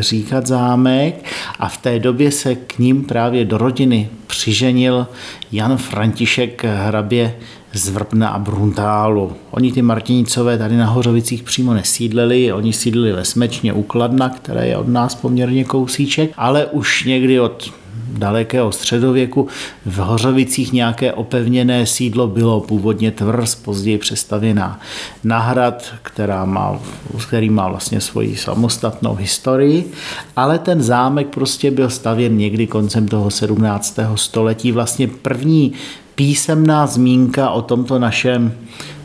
říkat 0.00 0.46
zámek 0.46 1.24
a 1.58 1.68
v 1.68 1.76
té 1.76 1.98
době 1.98 2.30
se 2.30 2.54
k 2.54 2.78
ním 2.78 3.04
právě 3.04 3.44
do 3.44 3.58
rodiny 3.58 4.08
přiženil 4.26 5.06
Jan 5.52 5.76
František 5.76 6.64
hrabě 6.64 7.34
z 7.72 7.88
Vrbna 7.88 8.28
a 8.28 8.38
Bruntálu. 8.38 9.32
Oni 9.50 9.72
ty 9.72 9.82
Martinicové 9.82 10.58
tady 10.58 10.76
na 10.76 10.86
Hořovicích 10.86 11.42
přímo 11.42 11.74
nesídleli, 11.74 12.52
oni 12.52 12.72
sídlili 12.72 13.12
ve 13.12 13.24
Smečně 13.24 13.72
u 13.72 13.82
Kladna, 13.82 14.28
které 14.28 14.66
je 14.66 14.76
od 14.76 14.88
nás 14.88 15.14
poměrně 15.14 15.64
kousíček, 15.64 16.30
ale 16.36 16.66
už 16.66 17.04
někdy 17.04 17.40
od 17.40 17.72
dalekého 18.08 18.72
středověku. 18.72 19.48
V 19.86 19.96
Hořovicích 19.96 20.72
nějaké 20.72 21.12
opevněné 21.12 21.86
sídlo 21.86 22.26
bylo 22.26 22.60
původně 22.60 23.10
tvrz, 23.10 23.54
později 23.54 23.98
přestavěná 23.98 24.80
na 25.24 25.38
hrad, 25.38 25.84
která 26.02 26.44
má, 26.44 26.80
který 27.28 27.50
má 27.50 27.68
vlastně 27.68 28.00
svoji 28.00 28.36
samostatnou 28.36 29.14
historii, 29.14 29.90
ale 30.36 30.58
ten 30.58 30.82
zámek 30.82 31.26
prostě 31.26 31.70
byl 31.70 31.90
stavěn 31.90 32.36
někdy 32.36 32.66
koncem 32.66 33.08
toho 33.08 33.30
17. 33.30 33.98
století. 34.14 34.72
Vlastně 34.72 35.08
první 35.08 35.72
písemná 36.14 36.86
zmínka 36.86 37.50
o 37.50 37.62
tomto 37.62 37.98
našem 37.98 38.52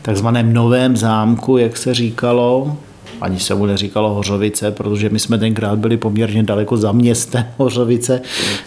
takzvaném 0.02 0.52
novém 0.52 0.96
zámku, 0.96 1.56
jak 1.58 1.76
se 1.76 1.94
říkalo, 1.94 2.76
ani 3.24 3.40
se 3.40 3.54
mu 3.54 3.66
neříkalo 3.66 4.14
Hořovice, 4.14 4.70
protože 4.70 5.08
my 5.08 5.18
jsme 5.18 5.38
tenkrát 5.38 5.78
byli 5.78 5.96
poměrně 5.96 6.42
daleko 6.42 6.76
za 6.76 6.92
městem 6.92 7.46
Hořovice. 7.56 8.20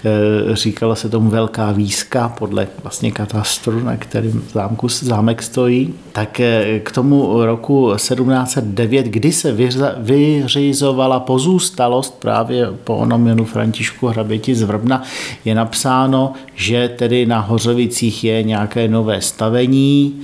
Eh, 0.06 0.56
říkalo 0.56 0.96
se 0.96 1.10
tomu 1.10 1.30
Velká 1.30 1.72
výzka 1.72 2.30
podle 2.30 2.68
vlastně 2.84 3.12
katastru, 3.12 3.80
na 3.84 3.98
kterým 3.98 4.44
zámku 4.54 4.88
zámek 4.90 5.44
stojí. 5.44 5.94
Tak 6.12 6.40
eh, 6.40 6.80
k 6.84 6.92
tomu 6.92 7.46
roku 7.46 7.92
1709, 7.96 9.06
kdy 9.06 9.32
se 9.32 9.56
vyřizovala 9.98 11.20
pozůstalost 11.20 12.20
právě 12.20 12.68
po 12.84 12.96
onom 12.96 13.28
jenu 13.28 13.46
Františku 13.46 14.08
Hraběti 14.08 14.56
z 14.56 14.62
Vrbna, 14.62 15.04
je 15.46 15.56
napsáno, 15.56 16.34
že 16.56 16.90
tedy 16.90 17.26
na 17.26 17.40
Hořovicích 17.40 18.24
je 18.24 18.44
nějaké 18.44 18.88
nové 18.88 19.22
stavení, 19.22 20.22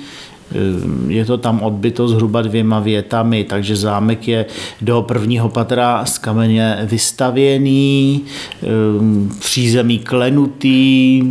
je 1.08 1.26
to 1.26 1.38
tam 1.38 1.62
odbyto 1.62 2.08
zhruba 2.08 2.42
dvěma 2.42 2.80
větami, 2.80 3.44
takže 3.44 3.76
zámek 3.76 4.28
je 4.28 4.46
do 4.82 5.02
prvního 5.02 5.50
patra 5.50 6.06
z 6.06 6.18
kameně 6.18 6.80
vystavěný, 6.84 8.22
přízemí 9.40 10.00
klenutý, 10.00 11.24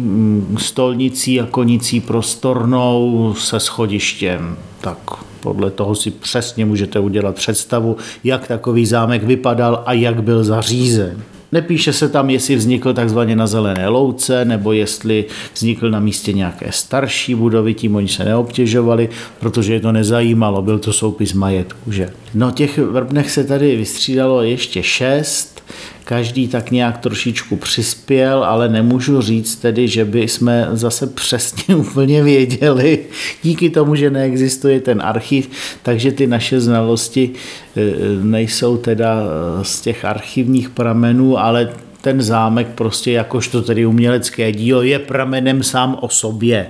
stolnicí 0.56 1.40
a 1.40 1.46
konicí 1.46 2.00
prostornou 2.00 3.34
se 3.38 3.60
schodištěm. 3.60 4.56
Tak 4.80 4.98
podle 5.40 5.70
toho 5.70 5.94
si 5.94 6.10
přesně 6.10 6.64
můžete 6.64 6.98
udělat 7.00 7.34
představu, 7.34 7.96
jak 8.24 8.48
takový 8.48 8.86
zámek 8.86 9.22
vypadal 9.22 9.82
a 9.86 9.92
jak 9.92 10.22
byl 10.22 10.44
zařízen. 10.44 11.22
Nepíše 11.52 11.92
se 11.92 12.08
tam, 12.08 12.30
jestli 12.30 12.56
vznikl 12.56 12.94
takzvaně 12.94 13.36
na 13.36 13.46
zelené 13.46 13.88
louce, 13.88 14.44
nebo 14.44 14.72
jestli 14.72 15.24
vznikl 15.54 15.90
na 15.90 16.00
místě 16.00 16.32
nějaké 16.32 16.72
starší 16.72 17.34
budovy, 17.34 17.74
tím 17.74 17.94
oni 17.94 18.08
se 18.08 18.24
neobtěžovali, 18.24 19.08
protože 19.40 19.72
je 19.72 19.80
to 19.80 19.92
nezajímalo, 19.92 20.62
byl 20.62 20.78
to 20.78 20.92
soupis 20.92 21.32
majetku. 21.32 21.92
Že? 21.92 22.10
No 22.34 22.50
těch 22.50 22.78
vrbnech 22.78 23.30
se 23.30 23.44
tady 23.44 23.76
vystřídalo 23.76 24.42
ještě 24.42 24.82
šest, 24.82 25.61
každý 26.04 26.48
tak 26.48 26.70
nějak 26.70 26.98
trošičku 26.98 27.56
přispěl, 27.56 28.44
ale 28.44 28.68
nemůžu 28.68 29.20
říct 29.20 29.56
tedy, 29.56 29.88
že 29.88 30.04
by 30.04 30.28
jsme 30.28 30.68
zase 30.72 31.06
přesně 31.06 31.76
úplně 31.76 32.22
věděli, 32.22 32.98
díky 33.42 33.70
tomu, 33.70 33.94
že 33.94 34.10
neexistuje 34.10 34.80
ten 34.80 35.02
archiv, 35.02 35.50
takže 35.82 36.12
ty 36.12 36.26
naše 36.26 36.60
znalosti 36.60 37.30
e, 37.76 37.80
nejsou 38.24 38.76
teda 38.76 39.22
z 39.62 39.80
těch 39.80 40.04
archivních 40.04 40.70
pramenů, 40.70 41.38
ale 41.38 41.68
ten 42.00 42.22
zámek 42.22 42.66
prostě 42.74 43.12
jakožto 43.12 43.62
tedy 43.62 43.86
umělecké 43.86 44.52
dílo 44.52 44.82
je 44.82 44.98
pramenem 44.98 45.62
sám 45.62 45.98
o 46.00 46.08
sobě. 46.08 46.66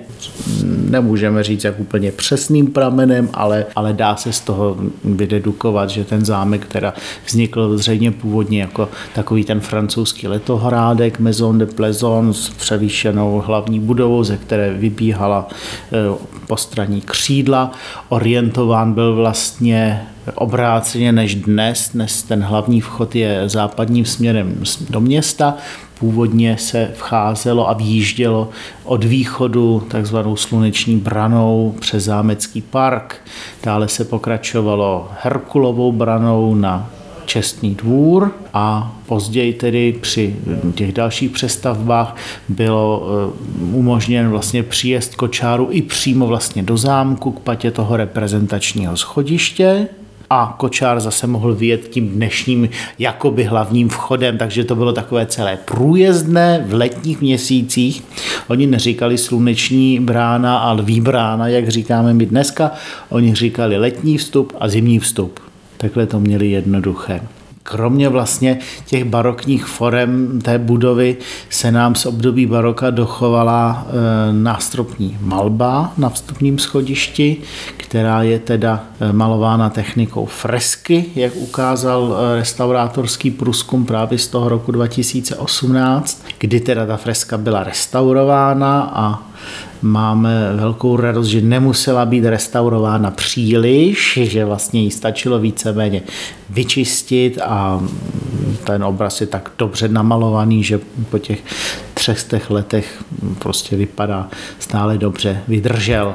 Nemůžeme 0.92 1.42
říct 1.42 1.64
jak 1.64 1.80
úplně 1.80 2.12
přesným 2.12 2.66
pramenem, 2.66 3.28
ale, 3.34 3.66
ale 3.76 3.92
dá 3.92 4.16
se 4.16 4.32
z 4.32 4.40
toho 4.40 4.76
vydedukovat, 5.04 5.90
že 5.90 6.04
ten 6.04 6.24
zámek 6.24 6.66
teda 6.66 6.94
vznikl 7.26 7.78
zřejmě 7.78 8.10
původně 8.10 8.60
jako 8.60 8.88
takový 9.14 9.44
ten 9.44 9.60
francouzský 9.60 10.28
letohrádek 10.28 11.18
Maison 11.18 11.58
de 11.58 11.66
Plaisance 11.66 12.42
s 12.42 12.50
převýšenou 12.50 13.42
hlavní 13.46 13.80
budovou, 13.80 14.24
ze 14.24 14.36
které 14.36 14.72
vybíhala 14.74 15.48
eh, 15.48 16.18
postraní 16.46 17.00
křídla. 17.00 17.72
Orientován 18.08 18.92
byl 18.92 19.14
vlastně 19.14 20.06
obráceně 20.34 21.12
než 21.12 21.34
dnes. 21.34 21.90
Dnes 21.94 22.22
ten 22.22 22.42
hlavní 22.42 22.80
vchod 22.80 23.14
je 23.14 23.48
západním 23.48 24.04
směrem 24.04 24.64
do 24.90 25.00
města. 25.00 25.54
Původně 25.98 26.56
se 26.58 26.90
vcházelo 26.94 27.70
a 27.70 27.72
výjíždělo 27.72 28.48
od 28.84 29.04
východu 29.04 29.86
takzvanou 29.88 30.36
sluneční 30.36 30.96
branou 30.96 31.74
přes 31.80 32.04
zámecký 32.04 32.60
park. 32.62 33.16
Dále 33.62 33.88
se 33.88 34.04
pokračovalo 34.04 35.08
Herkulovou 35.22 35.92
branou 35.92 36.54
na 36.54 36.90
čestný 37.26 37.74
dvůr 37.74 38.32
a 38.54 38.96
později 39.06 39.52
tedy 39.52 39.92
při 40.00 40.36
těch 40.74 40.92
dalších 40.92 41.30
přestavbách 41.30 42.16
bylo 42.48 43.02
eh, 43.04 43.74
umožněn 43.74 44.28
vlastně 44.28 44.62
příjezd 44.62 45.14
kočáru 45.14 45.68
i 45.70 45.82
přímo 45.82 46.26
vlastně 46.26 46.62
do 46.62 46.76
zámku 46.76 47.30
k 47.32 47.40
patě 47.40 47.70
toho 47.70 47.96
reprezentačního 47.96 48.96
schodiště 48.96 49.88
a 50.32 50.54
kočár 50.56 51.00
zase 51.00 51.26
mohl 51.26 51.54
vyjet 51.54 51.88
tím 51.88 52.08
dnešním 52.08 52.68
jakoby 52.98 53.44
hlavním 53.44 53.88
vchodem, 53.88 54.38
takže 54.38 54.64
to 54.64 54.74
bylo 54.74 54.92
takové 54.92 55.26
celé 55.26 55.58
průjezdné 55.64 56.64
v 56.68 56.74
letních 56.74 57.20
měsících. 57.20 58.02
Oni 58.48 58.66
neříkali 58.66 59.18
sluneční 59.18 60.00
brána 60.00 60.58
a 60.58 60.72
lví 60.72 61.00
brána, 61.00 61.48
jak 61.48 61.68
říkáme 61.68 62.14
my 62.14 62.26
dneska, 62.26 62.70
oni 63.08 63.34
říkali 63.34 63.76
letní 63.76 64.18
vstup 64.18 64.52
a 64.60 64.68
zimní 64.68 64.98
vstup. 64.98 65.40
Takhle 65.76 66.06
to 66.06 66.20
měli 66.20 66.50
jednoduché. 66.50 67.20
Kromě 67.72 68.08
vlastně 68.08 68.58
těch 68.86 69.04
barokních 69.04 69.66
forem 69.66 70.40
té 70.40 70.58
budovy 70.58 71.16
se 71.50 71.72
nám 71.72 71.94
z 71.94 72.06
období 72.06 72.46
baroka 72.46 72.90
dochovala 72.90 73.86
e, 73.86 74.32
nástropní 74.32 75.18
malba 75.20 75.92
na 75.96 76.10
vstupním 76.10 76.58
schodišti, 76.58 77.36
která 77.76 78.22
je 78.22 78.38
teda 78.38 78.84
e, 79.00 79.12
malována 79.12 79.70
technikou 79.70 80.26
fresky, 80.26 81.04
jak 81.14 81.36
ukázal 81.36 82.16
e, 82.16 82.36
restaurátorský 82.36 83.30
průzkum 83.30 83.86
právě 83.86 84.18
z 84.18 84.26
toho 84.26 84.48
roku 84.48 84.72
2018, 84.72 86.24
kdy 86.38 86.60
teda 86.60 86.86
ta 86.86 86.96
freska 86.96 87.38
byla 87.38 87.64
restaurována 87.64 88.92
a 88.94 89.22
máme 89.82 90.52
velkou 90.56 90.96
radost, 90.96 91.26
že 91.26 91.40
nemusela 91.40 92.06
být 92.06 92.24
restaurována 92.24 93.10
příliš, 93.10 94.18
že 94.22 94.44
vlastně 94.44 94.82
jí 94.82 94.90
stačilo 94.90 95.38
víceméně 95.38 96.02
vyčistit 96.50 97.38
a 97.42 97.80
ten 98.64 98.84
obraz 98.84 99.20
je 99.20 99.26
tak 99.26 99.50
dobře 99.58 99.88
namalovaný, 99.88 100.64
že 100.64 100.80
po 101.10 101.18
těch 101.18 101.38
třech 101.94 102.50
letech 102.50 103.04
prostě 103.38 103.76
vypadá 103.76 104.28
stále 104.58 104.98
dobře, 104.98 105.42
vydržel. 105.48 106.14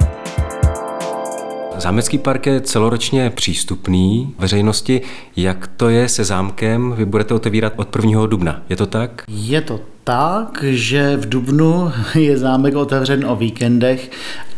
Zámecký 1.80 2.18
park 2.18 2.46
je 2.46 2.62
celoročně 2.62 3.30
přístupný 3.30 4.36
veřejnosti. 4.40 5.02
Jak 5.36 5.68
to 5.68 5.90
je 5.90 6.10
se 6.10 6.24
zámkem? 6.24 6.94
Vy 6.98 7.06
budete 7.06 7.34
otevírat 7.34 7.74
od 7.76 7.96
1. 7.96 8.26
dubna, 8.26 8.62
je 8.70 8.76
to 8.76 8.86
tak? 8.86 9.24
Je 9.28 9.62
to 9.62 9.80
tak, 10.04 10.63
že 10.68 11.18
v 11.18 11.30
Dubnu 11.30 11.92
je 12.16 12.38
zámek 12.38 12.76
otevřen 12.76 13.26
o 13.26 13.36
víkendech 13.36 14.12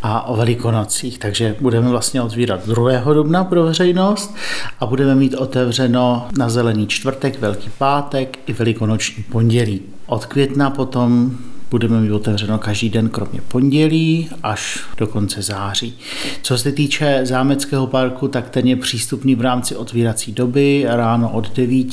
a 0.04 0.28
o 0.28 0.36
velikonocích, 0.36 1.20
takže 1.20 1.56
budeme 1.62 1.90
vlastně 1.90 2.22
otvírat 2.22 2.68
2. 2.68 3.14
dubna 3.14 3.44
pro 3.44 3.64
veřejnost 3.64 4.36
a 4.80 4.86
budeme 4.86 5.16
mít 5.16 5.36
otevřeno 5.36 6.28
na 6.38 6.50
zelený 6.50 6.88
čtvrtek, 6.88 7.40
velký 7.40 7.70
pátek 7.78 8.40
i 8.48 8.54
velikonoční 8.54 9.24
pondělí. 9.24 9.82
Od 10.06 10.26
května 10.26 10.70
potom 10.70 11.38
budeme 11.70 12.02
mít 12.02 12.12
otevřeno 12.12 12.58
každý 12.58 12.90
den, 12.90 13.10
kromě 13.10 13.42
pondělí, 13.48 14.30
až 14.44 14.80
do 14.98 15.08
konce 15.08 15.42
září. 15.42 15.98
Co 16.42 16.58
se 16.58 16.72
týče 16.72 17.22
zámeckého 17.24 17.88
parku, 17.88 18.28
tak 18.28 18.50
ten 18.50 18.68
je 18.68 18.76
přístupný 18.76 19.36
v 19.36 19.42
rámci 19.42 19.76
otvírací 19.76 20.32
doby 20.32 20.86
ráno 20.88 21.30
od 21.30 21.56
9 21.56 21.88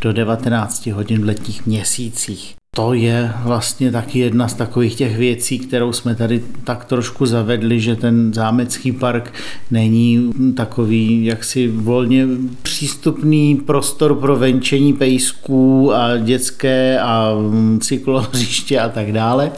do 0.00 0.12
19 0.12 0.86
hodin 0.86 1.20
v 1.20 1.24
letních 1.24 1.66
měsících. 1.66 2.63
To 2.74 2.94
je 2.94 3.32
vlastně 3.42 3.92
taky 3.92 4.18
jedna 4.18 4.48
z 4.48 4.54
takových 4.54 4.94
těch 4.94 5.16
věcí, 5.16 5.58
kterou 5.58 5.92
jsme 5.92 6.14
tady 6.14 6.42
tak 6.64 6.84
trošku 6.84 7.26
zavedli, 7.26 7.80
že 7.80 7.96
ten 7.96 8.34
zámecký 8.34 8.92
park 8.92 9.32
není 9.70 10.32
takový 10.56 11.24
jaksi 11.24 11.68
volně 11.68 12.26
přístupný 12.62 13.56
prostor 13.56 14.14
pro 14.14 14.36
venčení 14.36 14.92
pejsků 14.92 15.94
a 15.94 16.16
dětské 16.16 17.00
a 17.00 17.32
cyklohřiště 17.80 18.80
a 18.80 18.88
tak 18.88 19.12
dále, 19.12 19.52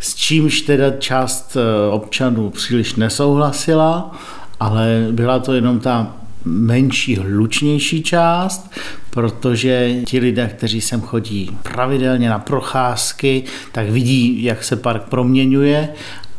s 0.00 0.14
čímž 0.14 0.60
teda 0.60 0.90
část 0.90 1.56
eh, 1.56 1.90
občanů 1.90 2.50
příliš 2.50 2.94
nesouhlasila, 2.94 4.18
ale 4.60 5.06
byla 5.10 5.38
to 5.38 5.52
jenom 5.52 5.80
ta 5.80 6.19
menší, 6.44 7.16
hlučnější 7.16 8.02
část, 8.02 8.70
protože 9.10 9.94
ti 10.06 10.18
lidé, 10.18 10.48
kteří 10.56 10.80
sem 10.80 11.00
chodí 11.00 11.58
pravidelně 11.62 12.28
na 12.28 12.38
procházky, 12.38 13.42
tak 13.72 13.90
vidí, 13.90 14.44
jak 14.44 14.64
se 14.64 14.76
park 14.76 15.02
proměňuje 15.02 15.88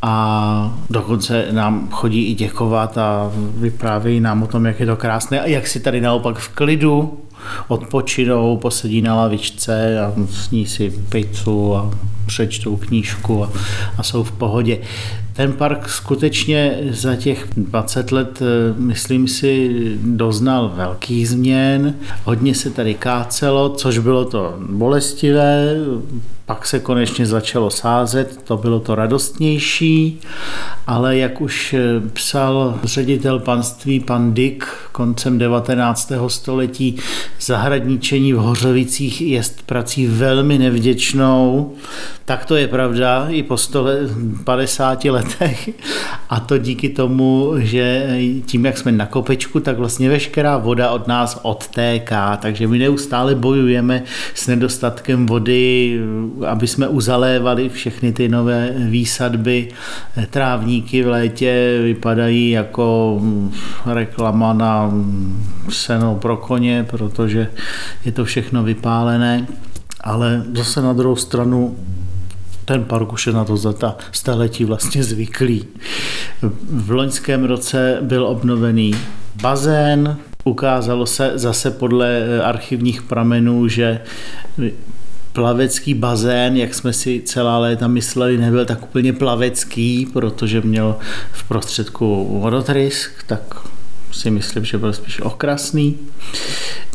a 0.02 0.78
dokonce 0.90 1.48
nám 1.52 1.90
chodí 1.92 2.26
i 2.26 2.34
děkovat 2.34 2.98
a 2.98 3.32
vyprávějí 3.36 4.20
nám 4.20 4.44
o 4.44 4.48
tom, 4.48 4.66
jak 4.66 4.80
je 4.80 4.86
to 4.86 4.96
krásné 4.96 5.42
a 5.42 5.46
jak 5.46 5.68
si 5.68 5.80
tady 5.80 6.02
naopak 6.02 6.38
v 6.38 6.50
klidu 6.50 7.18
odpočinou, 7.68 8.58
posedí 8.58 9.02
na 9.02 9.16
lavičce 9.16 10.00
a 10.00 10.14
sní 10.30 10.66
si 10.66 10.94
pizzu 11.10 11.76
a 11.76 11.92
přečtou 12.32 12.76
knížku 12.76 13.44
a, 13.44 13.52
a 13.98 14.04
jsou 14.04 14.24
v 14.24 14.32
pohodě. 14.32 14.78
Ten 15.34 15.54
park 15.54 15.90
skutečně 15.90 16.80
za 16.90 17.16
těch 17.16 17.48
20 17.58 18.12
let, 18.12 18.42
eh, 18.42 18.74
myslím 18.78 19.28
si, 19.28 19.72
doznal 20.04 20.72
velkých 20.76 21.30
změn. 21.30 21.96
Hodně 22.24 22.56
se 22.56 22.70
tady 22.70 22.94
kácelo, 22.94 23.70
což 23.70 23.98
bylo 23.98 24.26
to 24.26 24.56
bolestivé, 24.70 25.76
pak 26.46 26.66
se 26.66 26.80
konečně 26.80 27.26
začalo 27.26 27.70
sázet, 27.70 28.44
to 28.44 28.58
bylo 28.58 28.80
to 28.80 28.96
radostnější, 28.96 30.20
ale 30.88 31.18
jak 31.18 31.42
už 31.42 31.74
eh, 31.74 32.10
psal 32.14 32.80
ředitel 32.84 33.40
panství 33.40 34.00
pan 34.00 34.34
Dick 34.34 34.66
koncem 34.92 35.38
19. 35.38 36.12
století, 36.28 36.96
zahradničení 37.42 38.34
v 38.34 38.38
Hořovicích 38.38 39.22
je 39.22 39.42
prací 39.66 40.08
velmi 40.08 40.58
nevděčnou, 40.58 41.74
tak 42.32 42.46
to 42.46 42.56
je 42.56 42.68
pravda 42.68 43.28
i 43.30 43.44
po 43.44 43.58
150 43.58 45.06
letech 45.06 45.70
a 46.30 46.40
to 46.40 46.58
díky 46.58 46.90
tomu, 46.90 47.54
že 47.58 48.18
tím, 48.46 48.66
jak 48.66 48.78
jsme 48.78 48.92
na 48.92 49.06
kopečku, 49.06 49.60
tak 49.60 49.78
vlastně 49.78 50.10
veškerá 50.10 50.58
voda 50.58 50.92
od 50.92 51.08
nás 51.08 51.40
odtéká, 51.42 52.38
takže 52.38 52.68
my 52.68 52.80
neustále 52.80 53.36
bojujeme 53.36 54.04
s 54.34 54.48
nedostatkem 54.48 55.26
vody, 55.26 56.00
aby 56.48 56.68
jsme 56.68 56.88
uzalévali 56.88 57.70
všechny 57.70 58.14
ty 58.14 58.30
nové 58.30 58.74
výsadby. 58.78 59.68
Trávníky 60.30 61.04
v 61.04 61.08
létě 61.08 61.80
vypadají 61.84 62.50
jako 62.50 63.20
reklama 63.86 64.54
na 64.54 64.92
seno 65.70 66.16
pro 66.16 66.38
koně, 66.38 66.86
protože 66.90 67.48
je 68.06 68.12
to 68.12 68.26
všechno 68.26 68.64
vypálené. 68.64 69.48
Ale 70.04 70.44
zase 70.54 70.82
na 70.82 70.94
druhou 70.94 71.16
stranu 71.16 71.76
ten 72.72 72.84
park 72.84 73.14
už 73.14 73.28
je 73.28 73.34
na 73.34 73.46
to 73.46 73.58
za 73.58 73.74
ta 73.74 73.98
staletí 74.12 74.66
vlastně 74.66 75.04
zvyklý. 75.04 75.66
V 76.72 76.92
loňském 76.92 77.44
roce 77.44 77.98
byl 78.02 78.26
obnovený 78.26 78.96
bazén, 79.42 80.18
ukázalo 80.44 81.06
se 81.06 81.32
zase 81.36 81.72
podle 81.72 82.40
archivních 82.44 83.02
pramenů, 83.02 83.68
že 83.68 84.00
plavecký 85.34 85.94
bazén, 85.94 86.58
jak 86.58 86.74
jsme 86.74 86.94
si 86.94 87.22
celá 87.26 87.58
léta 87.58 87.88
mysleli, 87.88 88.38
nebyl 88.38 88.66
tak 88.66 88.84
úplně 88.84 89.14
plavecký, 89.14 90.08
protože 90.14 90.62
měl 90.62 90.96
v 91.32 91.48
prostředku 91.48 92.40
vodotrysk, 92.42 93.24
tak 93.28 93.71
si 94.12 94.32
myslím, 94.32 94.66
že 94.66 94.78
byl 94.78 94.94
spíš 94.94 95.22
okrasný. 95.22 95.98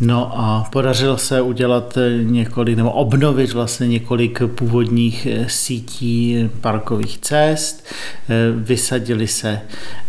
No 0.01 0.33
a 0.35 0.69
podařilo 0.73 1.19
se 1.19 1.41
udělat 1.41 1.99
několik, 2.23 2.77
nebo 2.77 2.91
obnovit 2.91 3.53
vlastně 3.53 3.89
několik 3.89 4.43
původních 4.47 5.27
eh, 5.27 5.47
sítí 5.49 6.49
parkových 6.61 7.19
cest. 7.19 7.85
Eh, 8.29 8.35
vysadili 8.57 9.27
se 9.27 9.61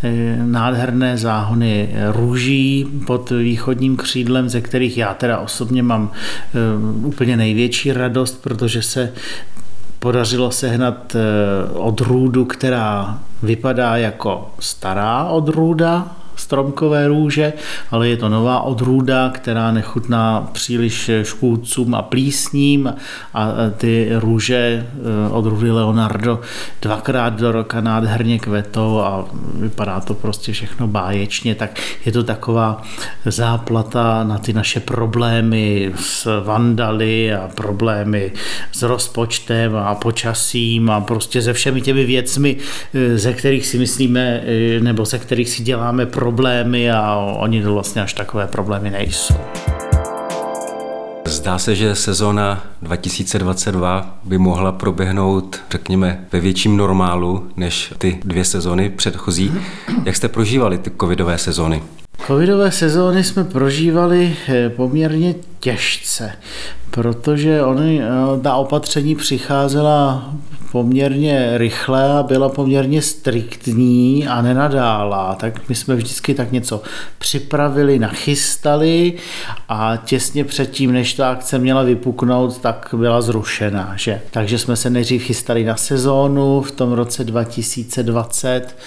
eh, 0.03 0.37
nádherné 0.45 1.17
záhony 1.17 1.89
růží 2.11 2.87
pod 3.07 3.29
východním 3.29 3.97
křídlem, 3.97 4.49
ze 4.49 4.61
kterých 4.61 4.97
já 4.97 5.13
teda 5.13 5.37
osobně 5.37 5.83
mám 5.83 6.11
úplně 7.03 7.37
největší 7.37 7.91
radost, 7.91 8.41
protože 8.43 8.81
se 8.81 9.13
podařilo 9.99 10.51
sehnat 10.51 11.15
odrůdu, 11.73 12.45
která 12.45 13.19
vypadá 13.43 13.97
jako 13.97 14.51
stará 14.59 15.23
odrůda, 15.25 16.15
stromkové 16.37 17.07
růže, 17.07 17.53
ale 17.91 18.07
je 18.07 18.17
to 18.17 18.29
nová 18.29 18.61
odrůda, 18.61 19.29
která 19.29 19.71
nechutná 19.71 20.49
příliš 20.51 21.11
škůdcům 21.23 21.95
a 21.95 22.01
plísním 22.01 22.93
a 23.33 23.47
ty 23.77 24.09
růže 24.19 24.87
eh, 25.27 25.29
odrůdy 25.29 25.71
Leonardo 25.71 26.39
dvakrát 26.81 27.39
do 27.39 27.51
roka 27.51 27.81
nádherně 27.81 28.39
kvetou 28.39 28.99
a 28.99 29.25
vypadá 29.53 29.99
to 29.99 30.13
prostě 30.13 30.51
všechno 30.51 30.87
báječně, 30.87 31.55
tak 31.55 31.79
je 32.05 32.11
to 32.11 32.23
taková 32.23 32.81
záplata 33.25 34.23
na 34.23 34.37
ty 34.37 34.53
naše 34.53 34.79
problémy 34.79 35.91
s 35.95 36.41
vandaly 36.43 37.33
a 37.33 37.49
problémy 37.55 38.31
s 38.71 38.81
rozpočtem 38.83 39.75
a 39.75 39.95
počasím 39.95 40.89
a 40.89 41.01
prostě 41.01 41.41
se 41.41 41.53
všemi 41.53 41.81
těmi 41.81 42.05
věcmi, 42.05 42.57
eh, 42.93 43.17
ze 43.17 43.33
kterých 43.33 43.67
si 43.67 43.77
myslíme, 43.79 44.43
eh, 44.45 44.79
nebo 44.79 45.05
ze 45.05 45.19
kterých 45.19 45.49
si 45.49 45.63
děláme 45.63 46.05
pro 46.05 46.26
problémy 46.27 46.91
a 46.91 47.15
oni 47.15 47.63
to 47.63 47.73
vlastně 47.73 48.01
až 48.01 48.13
takové 48.13 48.47
problémy 48.47 48.91
nejsou. 48.91 49.33
Zdá 51.25 51.59
se, 51.59 51.75
že 51.75 51.95
sezóna 51.95 52.63
2022 52.81 54.19
by 54.23 54.37
mohla 54.37 54.71
proběhnout, 54.71 55.59
řekněme, 55.71 56.25
ve 56.31 56.39
větším 56.39 56.77
normálu 56.77 57.47
než 57.57 57.93
ty 57.97 58.19
dvě 58.25 58.45
sezóny 58.45 58.89
předchozí. 58.89 59.51
Jak 60.05 60.15
jste 60.15 60.27
prožívali 60.27 60.77
ty 60.77 60.91
covidové 61.01 61.37
sezóny? 61.37 61.83
Covidové 62.27 62.71
sezóny 62.71 63.23
jsme 63.23 63.43
prožívali 63.43 64.35
eh, 64.47 64.69
poměrně 64.69 65.35
těžce, 65.59 66.31
protože 66.91 67.63
oni, 67.63 68.01
eh, 68.01 68.41
ta 68.41 68.55
opatření 68.55 69.15
přicházela 69.15 70.33
poměrně 70.71 71.57
rychle 71.57 72.19
a 72.19 72.23
byla 72.23 72.49
poměrně 72.49 73.01
striktní 73.01 74.27
a 74.27 74.41
nenadála. 74.41 75.35
Tak 75.35 75.69
my 75.69 75.75
jsme 75.75 75.95
vždycky 75.95 76.33
tak 76.33 76.51
něco 76.51 76.81
připravili, 77.17 77.99
nachystali 77.99 79.13
a 79.69 79.97
těsně 80.05 80.43
předtím, 80.43 80.91
než 80.91 81.13
ta 81.13 81.31
akce 81.31 81.59
měla 81.59 81.83
vypuknout, 81.83 82.57
tak 82.57 82.89
byla 82.97 83.21
zrušena. 83.21 83.93
Že? 83.95 84.21
Takže 84.31 84.59
jsme 84.59 84.75
se 84.75 84.89
nejdřív 84.89 85.23
chystali 85.23 85.63
na 85.63 85.75
sezónu 85.75 86.61
v 86.61 86.71
tom 86.71 86.91
roce 86.91 87.23
2020. 87.23 88.77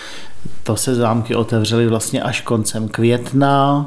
To 0.63 0.77
se 0.77 0.95
zámky 0.95 1.35
otevřely 1.35 1.87
vlastně 1.87 2.23
až 2.23 2.41
koncem 2.41 2.89
května. 2.89 3.87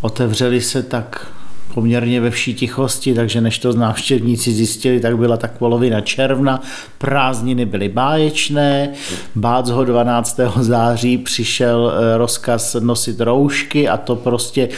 Otevřely 0.00 0.60
se 0.60 0.82
tak 0.82 1.35
poměrně 1.76 2.20
ve 2.20 2.30
vší 2.30 2.54
tichosti, 2.54 3.14
takže 3.14 3.40
než 3.40 3.58
to 3.58 3.72
návštěvníci 3.72 4.52
zjistili, 4.52 5.00
tak 5.00 5.18
byla 5.18 5.36
tak 5.36 5.58
polovina 5.58 6.00
června, 6.00 6.60
prázdniny 6.98 7.64
byly 7.64 7.88
báječné, 7.88 8.88
bácho 9.34 9.84
12. 9.84 10.40
září 10.60 11.18
přišel 11.18 11.92
eh, 11.92 12.18
rozkaz 12.18 12.76
nosit 12.80 13.20
roušky 13.20 13.88
a 13.88 13.96
to 13.96 14.16
prostě, 14.16 14.68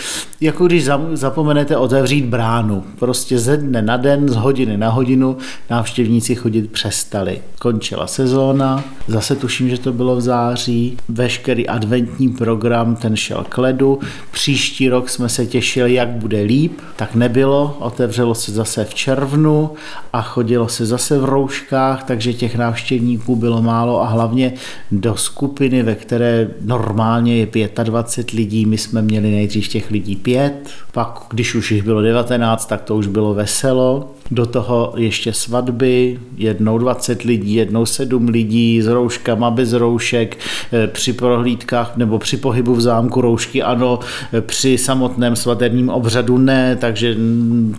jako 0.40 0.66
když 0.66 0.88
zapomenete 1.12 1.76
otevřít 1.76 2.24
bránu, 2.24 2.84
prostě 2.98 3.38
ze 3.38 3.56
dne 3.56 3.82
na 3.82 3.96
den, 3.96 4.28
z 4.28 4.34
hodiny 4.34 4.76
na 4.76 4.90
hodinu 4.90 5.36
návštěvníci 5.70 6.34
chodit 6.34 6.70
přestali. 6.70 7.40
Končila 7.58 8.06
sezóna, 8.06 8.84
zase 9.08 9.36
tuším, 9.36 9.68
že 9.68 9.78
to 9.78 9.92
bylo 9.92 10.16
v 10.16 10.20
září, 10.20 10.96
veškerý 11.08 11.68
adventní 11.68 12.28
program, 12.28 12.96
ten 12.96 13.16
šel 13.16 13.46
k 13.48 13.58
ledu, 13.58 14.00
příští 14.30 14.88
rok 14.88 15.08
jsme 15.08 15.28
se 15.28 15.46
těšili, 15.46 15.94
jak 15.94 16.08
bude 16.08 16.42
líp, 16.42 16.72
tak 16.96 17.14
nebylo, 17.14 17.76
otevřelo 17.80 18.34
se 18.34 18.52
zase 18.52 18.84
v 18.84 18.94
červnu 18.94 19.70
a 20.12 20.22
chodilo 20.22 20.68
se 20.68 20.86
zase 20.86 21.18
v 21.18 21.24
rouškách, 21.24 22.04
takže 22.04 22.32
těch 22.32 22.56
návštěvníků 22.56 23.36
bylo 23.36 23.62
málo 23.62 24.02
a 24.02 24.06
hlavně 24.06 24.52
do 24.92 25.16
skupiny, 25.16 25.82
ve 25.82 25.94
které 25.94 26.48
normálně 26.60 27.36
je 27.36 27.70
25 27.82 28.36
lidí, 28.36 28.66
my 28.66 28.78
jsme 28.78 29.02
měli 29.02 29.30
nejdřív 29.30 29.68
těch 29.68 29.90
lidí 29.90 30.16
pět, 30.16 30.70
pak 30.92 31.20
když 31.30 31.54
už 31.54 31.72
jich 31.72 31.82
bylo 31.82 32.02
19, 32.02 32.66
tak 32.66 32.82
to 32.82 32.96
už 32.96 33.06
bylo 33.06 33.34
veselo, 33.34 34.10
do 34.30 34.46
toho 34.46 34.92
ještě 34.96 35.32
svatby, 35.32 36.18
jednou 36.36 36.78
20 36.78 37.22
lidí, 37.22 37.54
jednou 37.54 37.86
7 37.86 38.28
lidí 38.28 38.82
s 38.82 38.86
rouškama, 38.86 39.50
bez 39.50 39.72
roušek, 39.72 40.38
eh, 40.72 40.86
při 40.86 41.12
prohlídkách 41.12 41.96
nebo 41.96 42.18
při 42.18 42.36
pohybu 42.36 42.74
v 42.74 42.80
zámku 42.80 43.20
roušky 43.20 43.62
ano, 43.62 43.98
eh, 44.32 44.40
při 44.40 44.78
samotném 44.78 45.36
svatebním 45.36 45.88
obřadu 45.88 46.38
ne, 46.38 46.76
takže 46.76 47.16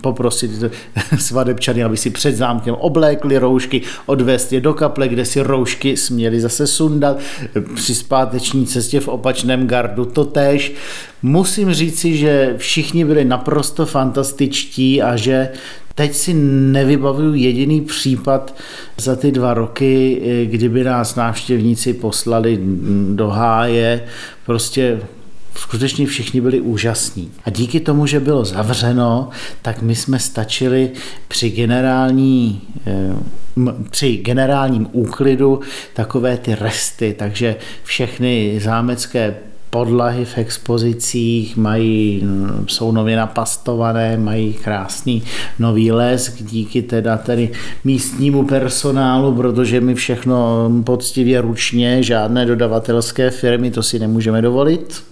poprosit 0.00 0.50
svadebčany, 1.18 1.84
aby 1.84 1.96
si 1.96 2.10
před 2.10 2.36
zámkem 2.36 2.74
oblékli 2.74 3.38
roušky, 3.38 3.82
odvést 4.06 4.52
je 4.52 4.60
do 4.60 4.74
kaple, 4.74 5.08
kde 5.08 5.24
si 5.24 5.40
roušky 5.40 5.96
směli 5.96 6.40
zase 6.40 6.66
sundat, 6.66 7.18
eh, 7.56 7.60
při 7.74 7.94
zpáteční 7.94 8.66
cestě 8.66 9.00
v 9.00 9.08
opačném 9.08 9.66
gardu 9.66 10.04
to 10.04 10.24
tež. 10.24 10.72
Musím 11.22 11.72
říci, 11.72 12.16
že 12.16 12.54
všichni 12.56 13.04
byli 13.04 13.24
naprosto 13.24 13.86
fantastičtí 13.86 15.02
a 15.02 15.16
že 15.16 15.48
Teď 16.00 16.14
si 16.14 16.34
nevybavuju 16.34 17.34
jediný 17.34 17.80
případ 17.80 18.54
za 18.96 19.16
ty 19.16 19.32
dva 19.32 19.54
roky, 19.54 20.20
kdyby 20.50 20.84
nás 20.84 21.14
návštěvníci 21.14 21.92
poslali 21.92 22.58
do 23.14 23.28
háje. 23.28 24.04
Prostě 24.46 25.00
skutečně 25.54 26.06
všichni 26.06 26.40
byli 26.40 26.60
úžasní. 26.60 27.32
A 27.44 27.50
díky 27.50 27.80
tomu, 27.80 28.06
že 28.06 28.20
bylo 28.20 28.44
zavřeno, 28.44 29.28
tak 29.62 29.82
my 29.82 29.96
jsme 29.96 30.18
stačili 30.18 30.90
při 31.28 31.50
generální 31.50 32.62
eh, 32.86 33.14
při 33.90 34.16
generálním 34.16 34.88
úklidu 34.92 35.60
takové 35.94 36.36
ty 36.36 36.54
resty, 36.54 37.14
takže 37.18 37.56
všechny 37.84 38.60
zámecké 38.62 39.34
podlahy 39.70 40.24
v 40.24 40.38
expozicích, 40.38 41.56
mají, 41.56 42.22
jsou 42.66 42.92
nově 42.92 43.16
napastované, 43.16 44.16
mají 44.16 44.52
krásný 44.52 45.22
nový 45.58 45.92
les 45.92 46.34
díky 46.40 46.82
teda 46.82 47.16
tedy 47.16 47.50
místnímu 47.84 48.46
personálu, 48.46 49.34
protože 49.34 49.80
my 49.80 49.94
všechno 49.94 50.70
poctivě 50.84 51.40
ručně, 51.40 52.02
žádné 52.02 52.46
dodavatelské 52.46 53.30
firmy, 53.30 53.70
to 53.70 53.82
si 53.82 53.98
nemůžeme 53.98 54.42
dovolit. 54.42 55.02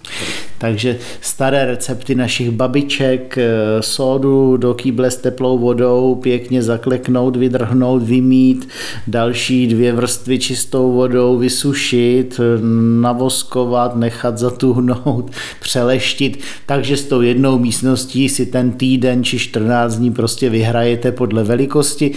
Takže 0.59 0.99
staré 1.21 1.65
recepty 1.65 2.15
našich 2.15 2.51
babiček, 2.51 3.39
eh, 3.39 3.47
sódu 3.81 4.57
do 4.57 4.75
kýble 4.75 5.11
s 5.11 5.17
teplou 5.17 5.59
vodou, 5.59 6.15
pěkně 6.15 6.63
zakleknout, 6.63 7.37
vydrhnout, 7.37 8.03
vymít, 8.03 8.69
další 9.07 9.67
dvě 9.67 9.93
vrstvy 9.93 10.39
čistou 10.39 10.93
vodou, 10.93 11.39
vysušit, 11.39 12.41
navoskovat, 13.01 13.97
nechat 13.97 14.39
zatuhnout, 14.39 15.31
přeleštit, 15.61 16.41
takže 16.67 16.97
s 16.97 17.05
tou 17.05 17.21
jednou 17.21 17.59
místností 17.59 18.29
si 18.29 18.47
ten 18.47 18.73
týden 18.73 19.25
či 19.25 19.39
14 19.39 19.97
dní 19.97 20.13
prostě 20.13 20.51
vyhrajete 20.51 21.13
podle 21.13 21.45
velikosti. 21.45 22.15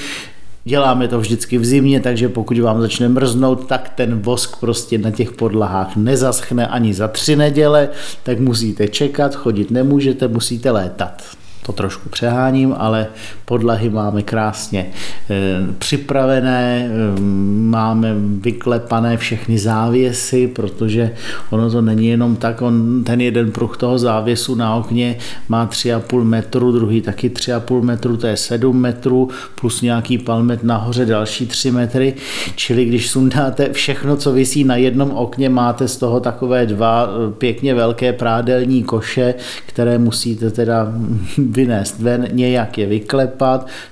Děláme 0.64 1.08
to 1.08 1.20
vždycky 1.20 1.58
v 1.58 1.66
zimě, 1.66 2.00
takže 2.00 2.30
pokud 2.30 2.60
vám 2.60 2.82
začne 2.82 3.10
mrznout, 3.10 3.68
tak 3.68 3.90
ten 3.90 4.20
vosk 4.20 4.60
prostě 4.60 4.98
na 4.98 5.12
těch 5.12 5.32
podlahách 5.32 5.96
nezaschne 5.96 6.68
ani 6.68 6.94
za 6.94 7.08
tři 7.08 7.36
neděle, 7.36 7.90
tak 8.24 8.40
musíte 8.40 8.88
čekat, 8.88 9.36
chodit 9.36 9.72
nemůžete, 9.72 10.28
musíte 10.28 10.72
létat. 10.72 11.24
To 11.66 11.72
trošku 11.72 12.10
přeháním, 12.10 12.76
ale 12.78 13.08
podlahy 13.52 13.90
máme 13.90 14.24
krásně 14.24 14.86
eh, 15.30 15.36
připravené, 15.78 16.88
eh, 16.88 17.22
máme 17.68 18.16
vyklepané 18.42 19.18
všechny 19.18 19.60
závěsy, 19.60 20.48
protože 20.48 21.12
ono 21.50 21.72
to 21.72 21.82
není 21.82 22.08
jenom 22.08 22.36
tak, 22.36 22.62
on, 22.62 23.04
ten 23.04 23.22
jeden 23.22 23.52
pruh 23.52 23.78
toho 23.78 23.98
závěsu 23.98 24.56
na 24.56 24.76
okně 24.76 25.18
má 25.50 25.68
3,5 25.68 26.24
metru, 26.24 26.72
druhý 26.72 27.02
taky 27.02 27.30
3,5 27.30 27.82
metru, 27.82 28.18
to 28.18 28.28
je 28.28 28.38
7 28.38 28.82
metrů, 28.82 29.30
plus 29.62 29.82
nějaký 29.82 30.18
palmet 30.18 30.64
nahoře 30.64 31.06
další 31.06 31.48
3 31.48 31.72
metry, 31.72 32.14
čili 32.56 32.86
když 32.86 33.10
sundáte 33.10 33.74
všechno, 33.74 34.16
co 34.16 34.32
visí 34.32 34.64
na 34.64 34.76
jednom 34.76 35.12
okně, 35.12 35.50
máte 35.50 35.88
z 35.88 35.98
toho 35.98 36.20
takové 36.20 36.66
dva 36.66 37.10
eh, 37.10 37.32
pěkně 37.32 37.76
velké 37.76 38.14
prádelní 38.14 38.84
koše, 38.84 39.34
které 39.66 39.98
musíte 39.98 40.52
teda 40.52 40.94
vynést 41.38 42.00
ven, 42.00 42.28
nějak 42.32 42.78
je 42.78 42.86
vyklepat, 42.88 43.41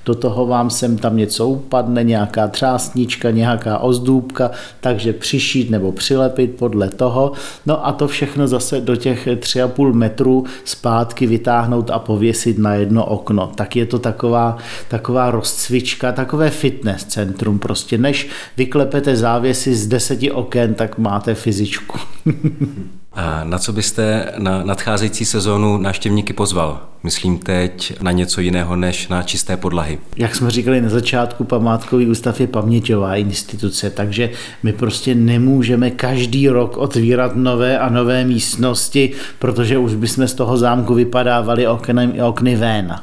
do 0.06 0.16
toho 0.16 0.46
vám 0.46 0.70
sem 0.70 0.98
tam 0.98 1.18
něco 1.18 1.48
upadne, 1.48 2.04
nějaká 2.04 2.48
třásnička, 2.48 3.32
nějaká 3.32 3.78
ozdůbka, 3.78 4.52
takže 4.80 5.14
přišít 5.14 5.70
nebo 5.70 5.92
přilepit 5.92 6.56
podle 6.56 6.90
toho. 6.90 7.32
No 7.66 7.88
a 7.88 7.92
to 7.92 8.08
všechno 8.08 8.48
zase 8.48 8.82
do 8.82 8.96
těch 8.96 9.28
3,5 9.28 9.94
metrů 9.94 10.46
zpátky 10.64 11.28
vytáhnout 11.28 11.92
a 11.92 12.00
pověsit 12.00 12.58
na 12.58 12.74
jedno 12.74 13.06
okno. 13.06 13.52
Tak 13.56 13.76
je 13.76 13.86
to 13.86 14.00
taková, 14.00 14.58
taková 14.88 15.32
rozcvička, 15.32 16.12
takové 16.12 16.50
fitness 16.50 17.06
centrum. 17.06 17.60
Prostě 17.60 17.98
než 17.98 18.30
vyklepete 18.58 19.16
závěsy 19.16 19.76
z 19.76 19.88
deseti 19.88 20.32
oken, 20.32 20.74
tak 20.74 20.98
máte 20.98 21.36
fyzičku. 21.36 22.00
A 23.14 23.44
na 23.44 23.60
co 23.60 23.74
byste 23.74 24.34
na 24.38 24.64
nadcházející 24.64 25.26
sezónu 25.26 25.78
návštěvníky 25.78 26.34
pozval? 26.34 26.82
Myslím 27.04 27.38
teď 27.38 28.02
na 28.02 28.12
něco 28.12 28.42
jiného 28.42 28.76
než 28.76 29.08
na 29.08 29.24
čisté 29.24 29.58
podlahy. 29.58 30.00
Jak 30.18 30.36
jsme 30.36 30.52
říkali 30.52 30.82
na 30.82 30.90
začátku, 30.90 31.44
památkový 31.44 32.08
ústav 32.08 32.40
je 32.40 32.48
paměťová 32.48 33.16
instituce, 33.16 33.90
takže 33.90 34.30
my 34.64 34.74
prostě 34.74 35.16
nemůžeme 35.16 35.92
každý 35.92 36.50
rok 36.50 36.78
otvírat 36.78 37.36
nové 37.36 37.80
a 37.80 37.90
nové 37.90 38.24
místnosti, 38.24 39.12
protože 39.40 39.78
už 39.78 39.96
bychom 39.96 40.28
z 40.28 40.34
toho 40.34 40.58
zámku 40.58 40.94
vypadávali 40.94 41.68
okny, 41.68 42.22
okny 42.22 42.56
ven. 42.56 42.96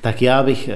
Tak 0.00 0.22
já 0.22 0.42
bych 0.42 0.70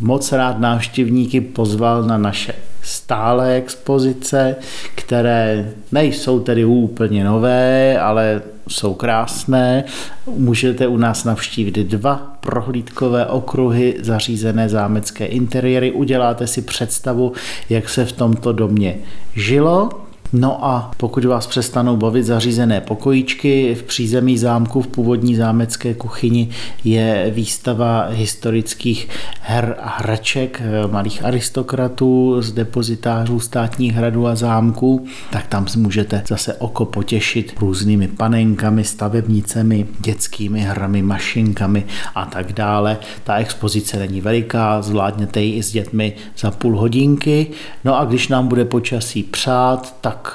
moc 0.00 0.32
rád 0.32 0.60
návštěvníky 0.60 1.40
pozval 1.40 2.02
na 2.02 2.18
naše 2.18 2.54
stále 2.86 3.54
expozice, 3.54 4.56
které 4.94 5.72
nejsou 5.92 6.40
tedy 6.40 6.64
úplně 6.64 7.24
nové, 7.24 7.98
ale 8.00 8.42
jsou 8.68 8.94
krásné. 8.94 9.84
Můžete 10.26 10.86
u 10.86 10.96
nás 10.96 11.24
navštívit 11.24 11.78
dva 11.78 12.36
prohlídkové 12.40 13.26
okruhy, 13.26 13.96
zařízené 14.00 14.68
zámecké 14.68 15.26
interiéry. 15.26 15.92
Uděláte 15.92 16.46
si 16.46 16.62
představu, 16.62 17.32
jak 17.68 17.88
se 17.88 18.04
v 18.04 18.12
tomto 18.12 18.52
domě 18.52 18.96
žilo, 19.34 20.05
No 20.38 20.64
a 20.64 20.90
pokud 20.96 21.24
vás 21.24 21.46
přestanou 21.46 21.96
bavit 21.96 22.22
zařízené 22.22 22.80
pokojíčky, 22.80 23.74
v 23.74 23.82
přízemí 23.82 24.38
zámku 24.38 24.82
v 24.82 24.86
původní 24.86 25.36
zámecké 25.36 25.94
kuchyni 25.94 26.48
je 26.84 27.30
výstava 27.34 28.06
historických 28.10 29.08
her 29.40 29.76
a 29.80 29.88
hraček 29.88 30.62
malých 30.90 31.24
aristokratů 31.24 32.42
z 32.42 32.52
depozitářů 32.52 33.40
státních 33.40 33.94
hradů 33.94 34.26
a 34.26 34.34
zámků, 34.34 35.06
tak 35.30 35.46
tam 35.46 35.66
můžete 35.76 36.22
zase 36.28 36.54
oko 36.54 36.84
potěšit 36.84 37.54
různými 37.60 38.08
panenkami, 38.08 38.84
stavebnicemi, 38.84 39.86
dětskými 40.00 40.60
hrami, 40.60 41.02
mašinkami 41.02 41.84
a 42.14 42.24
tak 42.24 42.52
dále. 42.52 42.98
Ta 43.24 43.34
expozice 43.34 43.98
není 43.98 44.20
veliká, 44.20 44.82
zvládněte 44.82 45.40
ji 45.40 45.56
i 45.56 45.62
s 45.62 45.72
dětmi 45.72 46.12
za 46.38 46.50
půl 46.50 46.78
hodinky. 46.78 47.46
No 47.84 47.98
a 47.98 48.04
když 48.04 48.28
nám 48.28 48.48
bude 48.48 48.64
počasí 48.64 49.22
přát, 49.22 49.94
tak 50.00 50.25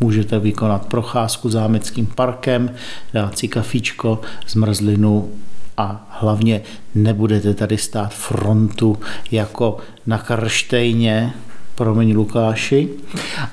můžete 0.00 0.38
vykonat 0.38 0.86
procházku 0.86 1.48
zámeckým 1.48 2.06
parkem, 2.06 2.70
dát 3.14 3.38
si 3.38 3.48
kafičko, 3.48 4.20
zmrzlinu 4.48 5.30
a 5.76 6.06
hlavně 6.10 6.62
nebudete 6.94 7.54
tady 7.54 7.78
stát 7.78 8.14
frontu 8.14 8.98
jako 9.30 9.76
na 10.06 10.18
Karštejně, 10.18 11.32
promiň 11.74 12.14
Lukáši, 12.14 12.88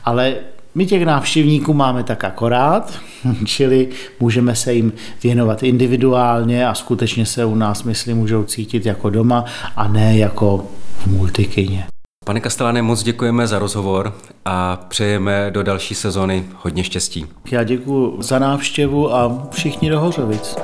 ale 0.05 0.35
my 0.75 0.85
těch 0.85 1.05
návštěvníků 1.05 1.73
máme 1.73 2.03
tak 2.03 2.23
akorát, 2.23 2.99
čili 3.45 3.87
můžeme 4.19 4.55
se 4.55 4.73
jim 4.73 4.93
věnovat 5.23 5.63
individuálně 5.63 6.67
a 6.67 6.73
skutečně 6.73 7.25
se 7.25 7.45
u 7.45 7.55
nás, 7.55 7.83
myslím, 7.83 8.17
můžou 8.17 8.43
cítit 8.43 8.85
jako 8.85 9.09
doma 9.09 9.45
a 9.75 9.87
ne 9.87 10.17
jako 10.17 10.67
v 10.97 11.07
multikyně. 11.07 11.87
Pane 12.27 12.39
Kasteláne, 12.39 12.81
moc 12.81 13.03
děkujeme 13.03 13.47
za 13.47 13.59
rozhovor 13.59 14.13
a 14.45 14.75
přejeme 14.87 15.51
do 15.51 15.63
další 15.63 15.95
sezony 15.95 16.45
hodně 16.55 16.83
štěstí. 16.83 17.25
Já 17.51 17.63
děkuji 17.63 18.17
za 18.19 18.39
návštěvu 18.39 19.13
a 19.15 19.47
všichni 19.51 19.89
do 19.89 19.99
Hořovic. 19.99 20.55